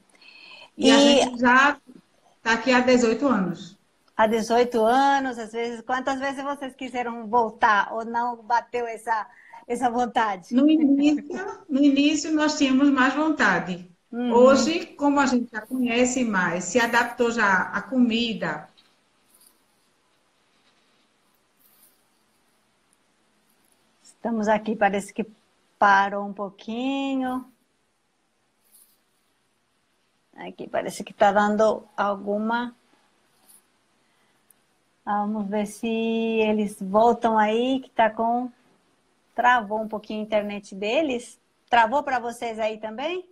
[0.76, 1.78] E, e a gente já
[2.38, 3.73] está aqui há 18 anos
[4.16, 9.26] há 18 anos, às vezes, quantas vezes vocês quiseram voltar ou não bateu essa,
[9.66, 10.54] essa vontade?
[10.54, 13.90] No início, no início nós tínhamos mais vontade.
[14.10, 14.32] Uhum.
[14.32, 18.68] Hoje, como a gente já conhece mais, se adaptou já a comida.
[24.02, 25.26] Estamos aqui, parece que
[25.78, 27.44] parou um pouquinho.
[30.36, 32.74] Aqui parece que está dando alguma
[35.04, 38.50] Vamos ver se eles voltam aí, que tá com.
[39.34, 41.40] Travou um pouquinho a internet deles.
[41.70, 43.28] Travou para vocês aí também?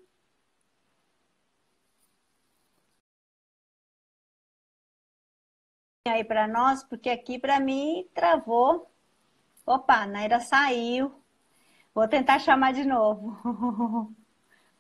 [6.06, 8.88] Aí para nós, porque aqui para mim travou.
[9.66, 11.14] Opa, Naira saiu.
[11.94, 13.36] Vou tentar chamar de novo.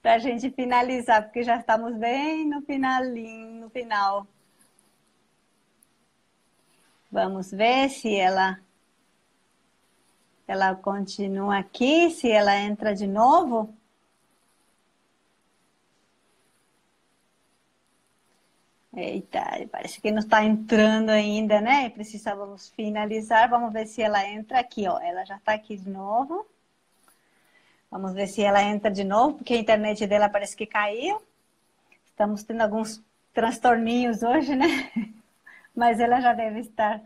[0.02, 4.26] para a gente finalizar, porque já estamos bem no finalinho, no final.
[7.12, 8.58] Vamos ver se ela
[10.48, 13.74] ela continua aqui, se ela entra de novo.
[18.94, 19.40] Eita,
[19.70, 21.90] parece que não está entrando ainda, né?
[21.90, 23.48] Precisávamos finalizar.
[23.48, 24.98] Vamos ver se ela entra aqui, ó.
[25.00, 26.46] Ela já está aqui de novo.
[27.90, 31.22] Vamos ver se ela entra de novo, porque a internet dela parece que caiu.
[32.06, 33.02] Estamos tendo alguns
[33.34, 34.90] transtorninhos hoje, né?
[35.74, 37.02] mas ela já deve estar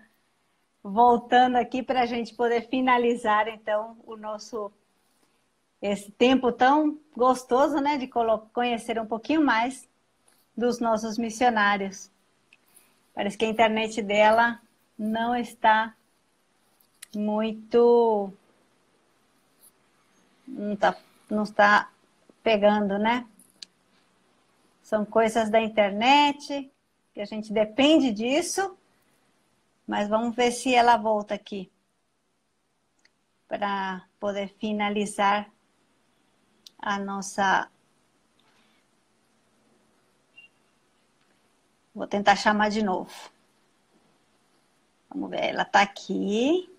[0.83, 4.71] voltando aqui para a gente poder finalizar então o nosso
[5.81, 8.09] esse tempo tão gostoso, né, de
[8.53, 9.87] conhecer um pouquinho mais
[10.57, 12.11] dos nossos missionários.
[13.15, 14.61] Parece que a internet dela
[14.99, 15.95] não está
[17.15, 18.33] muito
[20.47, 20.97] não, tá,
[21.31, 21.91] não está
[22.43, 23.27] pegando, né?
[24.83, 26.71] São coisas da internet
[27.17, 28.77] que a gente depende disso.
[29.87, 31.73] Mas vamos ver se ela volta aqui
[33.49, 35.51] para poder finalizar
[36.79, 37.71] a nossa.
[41.95, 43.11] Vou tentar chamar de novo.
[45.09, 46.71] Vamos ver, ela está aqui.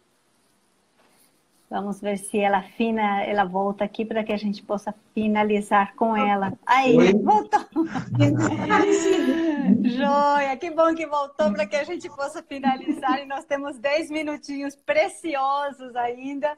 [1.69, 6.15] Vamos ver se ela fina, ela volta aqui para que a gente possa finalizar com
[6.15, 6.53] ela.
[6.65, 7.11] Aí, Oi.
[7.13, 7.59] voltou.
[9.83, 13.19] Joia, que bom que voltou para que a gente possa finalizar.
[13.19, 16.55] E nós temos 10 minutinhos preciosos ainda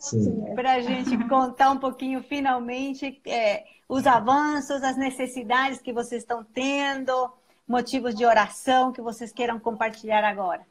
[0.53, 6.43] para a gente contar um pouquinho, finalmente, é, os avanços, as necessidades que vocês estão
[6.43, 7.33] tendo,
[7.67, 10.68] motivos de oração que vocês queiram compartilhar agora.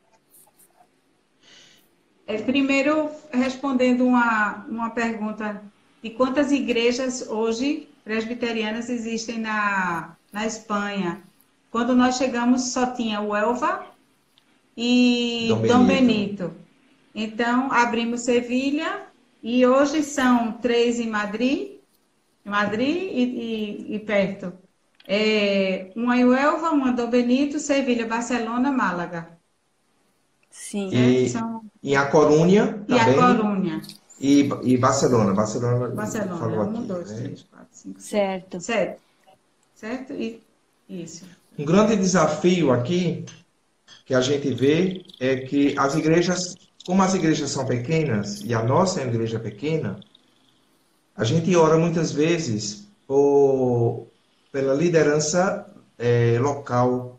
[2.28, 5.62] É, primeiro, respondendo uma, uma pergunta
[6.02, 11.22] de quantas igrejas hoje presbiterianas existem na, na Espanha.
[11.70, 13.86] Quando nós chegamos, só tinha o Elva
[14.76, 15.72] e Dom Benito.
[15.72, 16.52] Dom Benito.
[17.14, 19.06] Então, abrimos Sevilha
[19.42, 21.78] e hoje são três em Madrid,
[22.44, 24.52] Madrid e, e, e perto.
[25.06, 29.37] É, uma em Huelva, uma do Benito, Sevilha, Barcelona, Málaga.
[30.70, 30.90] Sim.
[30.92, 31.62] E, São...
[31.82, 32.96] e a Corunha também.
[32.96, 33.82] E a Corunha.
[34.20, 35.32] E, e Barcelona.
[35.32, 37.22] Barcelona, Barcelona, falou um, aqui, dois, né?
[37.22, 38.60] três, quatro, cinco, certo.
[38.60, 39.00] Certo.
[39.74, 40.12] Certo?
[40.12, 40.42] E
[40.86, 41.24] isso.
[41.58, 43.24] Um grande desafio aqui
[44.04, 46.54] que a gente vê é que as igrejas,
[46.84, 49.98] como as igrejas são pequenas, e a nossa é uma igreja pequena,
[51.16, 54.06] a gente ora muitas vezes por,
[54.52, 55.66] pela liderança
[55.98, 57.17] é, local.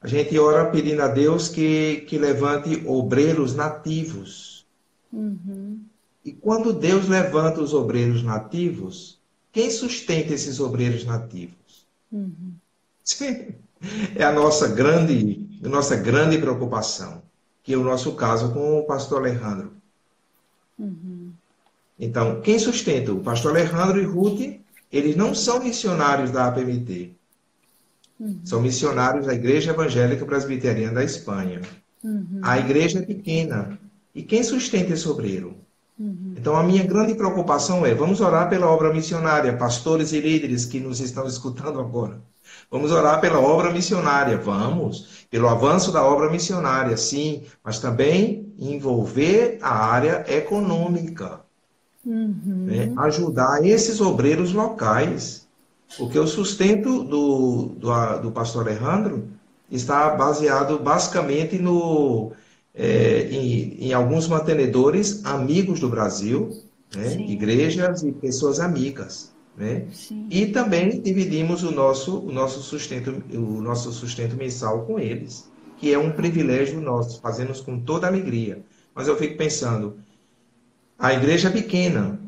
[0.00, 4.64] A gente ora pedindo a Deus que, que levante obreiros nativos.
[5.12, 5.80] Uhum.
[6.24, 9.18] E quando Deus levanta os obreiros nativos,
[9.52, 11.86] quem sustenta esses obreiros nativos?
[12.12, 12.52] Uhum.
[14.14, 17.22] É a nossa grande nossa grande preocupação,
[17.62, 19.72] que é o nosso caso com o pastor Alejandro.
[20.78, 21.32] Uhum.
[21.98, 23.12] Então, quem sustenta?
[23.12, 24.60] O pastor Alejandro e Ruth,
[24.92, 27.16] eles não são missionários da APMT.
[28.18, 28.40] Uhum.
[28.44, 31.60] São missionários da Igreja Evangélica Presbiteriana da Espanha.
[32.02, 32.40] Uhum.
[32.42, 33.78] A igreja é pequena.
[34.14, 35.54] E quem sustenta esse obreiro?
[35.98, 36.34] Uhum.
[36.36, 40.78] Então, a minha grande preocupação é: vamos orar pela obra missionária, pastores e líderes que
[40.78, 42.20] nos estão escutando agora.
[42.70, 45.26] Vamos orar pela obra missionária, vamos.
[45.30, 51.40] Pelo avanço da obra missionária, sim, mas também envolver a área econômica.
[52.04, 52.64] Uhum.
[52.66, 52.92] Né?
[52.96, 55.47] Ajudar esses obreiros locais.
[55.96, 59.28] Porque o sustento do, do, do pastor Alejandro
[59.70, 62.32] está baseado basicamente no,
[62.74, 66.50] é, em, em, alguns mantenedores amigos do Brasil,
[66.94, 67.14] né?
[67.20, 69.32] igrejas e pessoas amigas.
[69.56, 69.88] Né?
[70.30, 75.92] E também dividimos o nosso, o, nosso sustento, o nosso sustento mensal com eles, que
[75.92, 78.62] é um privilégio nosso, fazemos com toda alegria.
[78.94, 79.98] Mas eu fico pensando,
[80.98, 82.20] a igreja é pequena,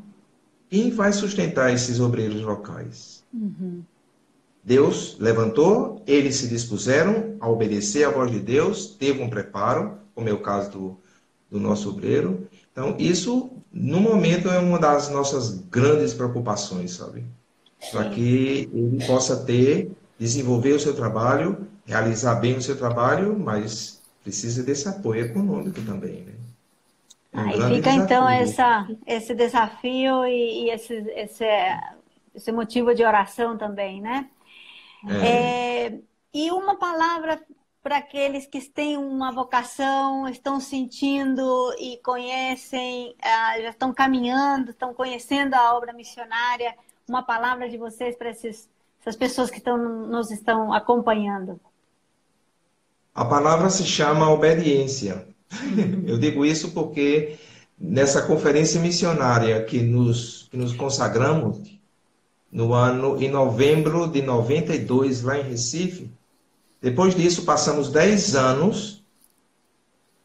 [0.69, 3.20] quem vai sustentar esses obreiros locais?
[3.33, 3.83] Uhum.
[4.63, 10.29] Deus levantou, eles se dispuseram a obedecer à voz de Deus, teve um preparo, como
[10.29, 10.99] é o caso do,
[11.51, 12.47] do nosso obreiro.
[12.71, 17.25] Então, isso no momento é uma das nossas grandes preocupações, sabe?
[17.91, 24.01] Para que ele possa ter, desenvolver o seu trabalho, realizar bem o seu trabalho, mas
[24.23, 26.33] precisa desse apoio econômico também, né?
[27.33, 31.45] É um Aí fica então essa, esse desafio e, e esse, esse,
[32.35, 34.29] esse motivo de oração também, né?
[35.09, 35.87] É.
[35.87, 35.99] É,
[36.33, 37.41] e uma palavra
[37.83, 44.93] para aqueles que têm uma vocação, estão sentindo e conhecem, ah, já estão caminhando, estão
[44.93, 46.75] conhecendo a obra missionária,
[47.09, 48.69] uma palavra de vocês para essas
[49.19, 51.59] pessoas que estão, nos estão acompanhando.
[53.15, 55.27] A palavra se chama obediência.
[56.07, 57.39] Eu digo isso porque
[57.79, 61.80] nessa conferência missionária que nos, que nos consagramos
[62.51, 66.11] no ano em novembro de 92 lá em Recife,
[66.81, 69.05] depois disso, passamos 10 anos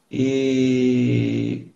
[0.10, 1.68] e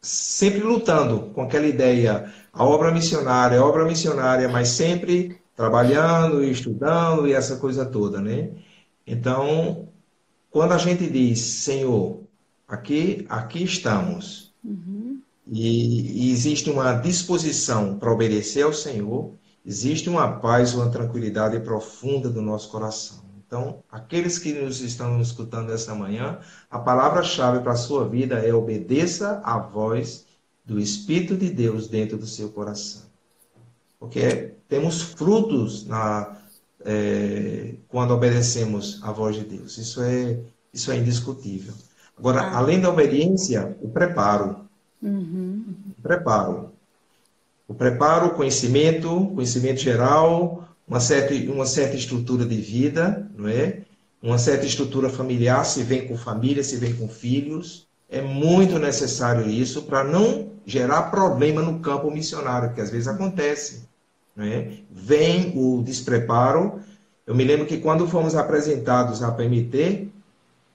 [0.00, 6.50] sempre lutando com aquela ideia, a obra missionária, a obra missionária, mas sempre trabalhando e
[6.50, 8.50] estudando e essa coisa toda, né?
[9.06, 9.88] Então,
[10.50, 12.20] quando a gente diz, Senhor,
[12.66, 15.05] aqui, aqui estamos, uhum.
[15.46, 19.34] E, e existe uma disposição para obedecer ao Senhor,
[19.64, 23.24] existe uma paz, uma tranquilidade profunda do nosso coração.
[23.46, 28.52] Então, aqueles que nos estão escutando essa manhã, a palavra-chave para a sua vida é
[28.52, 30.26] obedeça à voz
[30.64, 33.02] do Espírito de Deus dentro do seu coração.
[34.00, 36.36] Porque temos frutos na,
[36.84, 39.78] é, quando obedecemos à voz de Deus.
[39.78, 40.40] Isso é,
[40.72, 41.72] isso é indiscutível.
[42.16, 42.58] Agora, ah.
[42.58, 44.65] além da obediência, o preparo.
[45.02, 45.74] Uhum.
[46.02, 46.72] Preparo.
[47.68, 53.82] O preparo, conhecimento, conhecimento geral, uma certa, uma certa estrutura de vida, não é?
[54.22, 57.86] Uma certa estrutura familiar, se vem com família, se vem com filhos.
[58.08, 63.84] É muito necessário isso para não gerar problema no campo missionário, que às vezes acontece.
[64.38, 64.78] É?
[64.90, 66.80] Vem o despreparo.
[67.26, 70.08] Eu me lembro que quando fomos apresentados à PMT,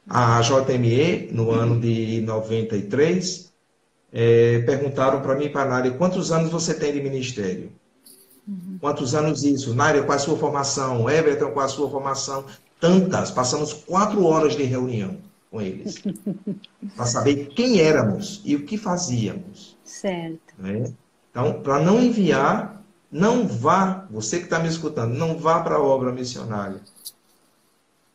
[0.09, 3.50] a JME, no ano de 93,
[4.11, 7.71] é, perguntaram para mim, para a Nária, quantos anos você tem de ministério?
[8.47, 8.77] Uhum.
[8.79, 9.73] Quantos anos isso?
[9.73, 11.09] Nária, qual a sua formação?
[11.09, 12.45] Everton, qual a sua formação?
[12.79, 13.31] Tantas.
[13.31, 15.17] Passamos quatro horas de reunião
[15.49, 16.01] com eles.
[16.95, 19.77] para saber quem éramos e o que fazíamos.
[19.83, 20.53] Certo.
[20.57, 20.91] Né?
[21.29, 25.81] Então, para não enviar, não vá, você que está me escutando, não vá para a
[25.81, 26.81] obra missionária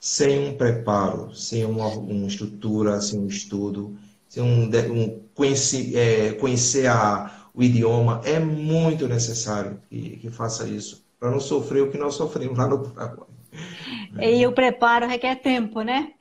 [0.07, 3.99] sem um preparo, sem uma, uma estrutura, sem um estudo,
[4.29, 10.67] sem um, um conhecer, é, conhecer a, o idioma, é muito necessário que, que faça
[10.69, 11.07] isso.
[11.19, 13.29] para não sofrer o que nós sofremos lá no Paraguai.
[14.19, 16.13] E o preparo requer tempo, né?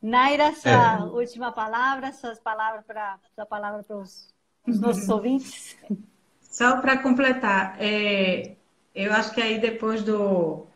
[0.00, 1.02] Naira, sua é.
[1.04, 4.32] última palavra, suas palavras para sua palavra para os,
[4.66, 5.76] os nossos ouvintes.
[6.40, 8.56] Só para completar, é,
[8.94, 10.66] eu acho que aí depois do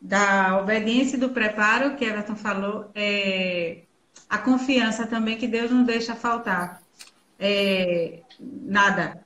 [0.00, 3.82] da obediência e do preparo que Everton falou, é,
[4.28, 6.82] a confiança também que Deus não deixa faltar.
[7.38, 9.24] É, nada.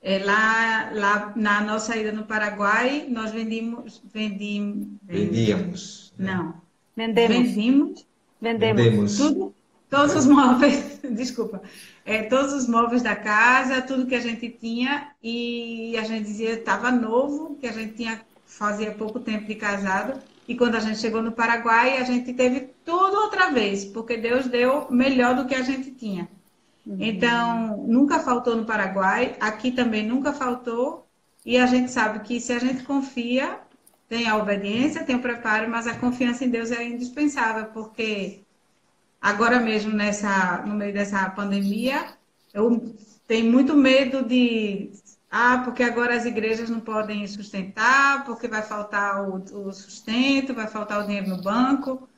[0.00, 4.00] É, lá, lá na nossa ida no Paraguai, nós vendimos.
[4.12, 4.86] Vendimos.
[5.02, 6.14] Vendíamos.
[6.18, 6.54] Não.
[6.96, 7.36] Vendemos.
[7.36, 8.06] Vendimos.
[8.40, 8.82] Vendemos.
[8.82, 9.16] Vendemos.
[9.16, 9.54] Tudo,
[9.90, 11.62] todos os móveis, desculpa,
[12.04, 16.52] é, todos os móveis da casa, tudo que a gente tinha, e a gente dizia
[16.52, 20.98] estava novo, que a gente tinha fazia pouco tempo de casado, e quando a gente
[20.98, 25.54] chegou no Paraguai, a gente teve tudo outra vez, porque Deus deu melhor do que
[25.54, 26.26] a gente tinha.
[26.86, 26.96] Uhum.
[26.98, 31.06] Então, nunca faltou no Paraguai, aqui também nunca faltou,
[31.44, 33.60] e a gente sabe que se a gente confia,
[34.08, 38.40] tem a obediência, tem o preparo, mas a confiança em Deus é indispensável, porque
[39.20, 42.06] agora mesmo nessa, no meio dessa pandemia,
[42.54, 42.94] eu
[43.26, 44.92] tenho muito medo de
[45.30, 50.66] ah, porque agora as igrejas não podem sustentar, porque vai faltar o, o, sustento, vai
[50.66, 52.08] faltar o dinheiro no banco.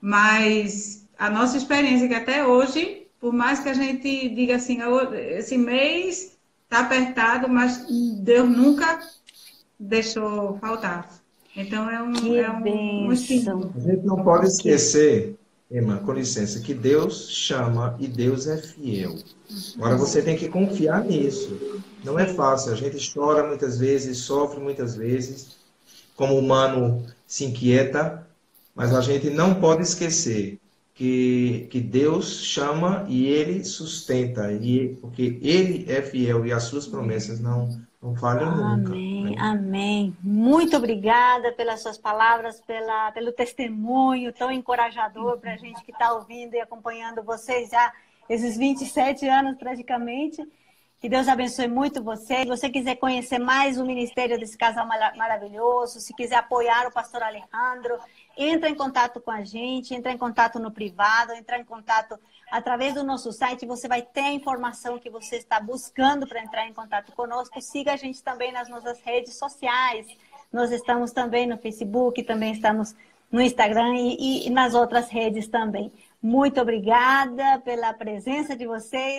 [0.00, 4.78] Mas a nossa experiência é que até hoje, por mais que a gente diga assim,
[5.14, 7.86] esse mês está apertado, mas
[8.18, 9.00] Deus nunca
[9.78, 11.08] deixou faltar.
[11.56, 15.35] Então é um, que é um, um A gente não pode esquecer,
[15.70, 19.16] Emma, com licença, que Deus chama e Deus é fiel.
[19.76, 21.82] Agora você tem que confiar nisso.
[22.04, 22.72] Não é fácil.
[22.72, 25.56] A gente chora muitas vezes, sofre muitas vezes,
[26.14, 28.26] como humano se inquieta,
[28.74, 30.60] mas a gente não pode esquecer
[30.94, 36.86] que, que Deus chama e Ele sustenta, e, porque Ele é fiel e as suas
[36.86, 38.92] promessas não, não falham amém, nunca.
[38.92, 39.36] Amém, né?
[39.38, 40.16] amém.
[40.22, 46.12] Muito obrigada pelas suas palavras, pela, pelo testemunho tão encorajador para a gente que está
[46.12, 47.92] ouvindo e acompanhando vocês já
[48.28, 50.46] esses 27 anos praticamente.
[51.00, 52.42] Que Deus abençoe muito você.
[52.42, 57.22] Se você quiser conhecer mais o ministério desse casal maravilhoso, se quiser apoiar o pastor
[57.22, 57.98] Alejandro,
[58.36, 62.18] entra em contato com a gente, entra em contato no privado, entra em contato
[62.50, 63.66] através do nosso site.
[63.66, 67.60] Você vai ter a informação que você está buscando para entrar em contato conosco.
[67.60, 70.06] Siga a gente também nas nossas redes sociais.
[70.52, 72.94] Nós estamos também no Facebook, também estamos
[73.30, 75.92] no Instagram e, e nas outras redes também.
[76.22, 79.14] Muito obrigada pela presença de vocês.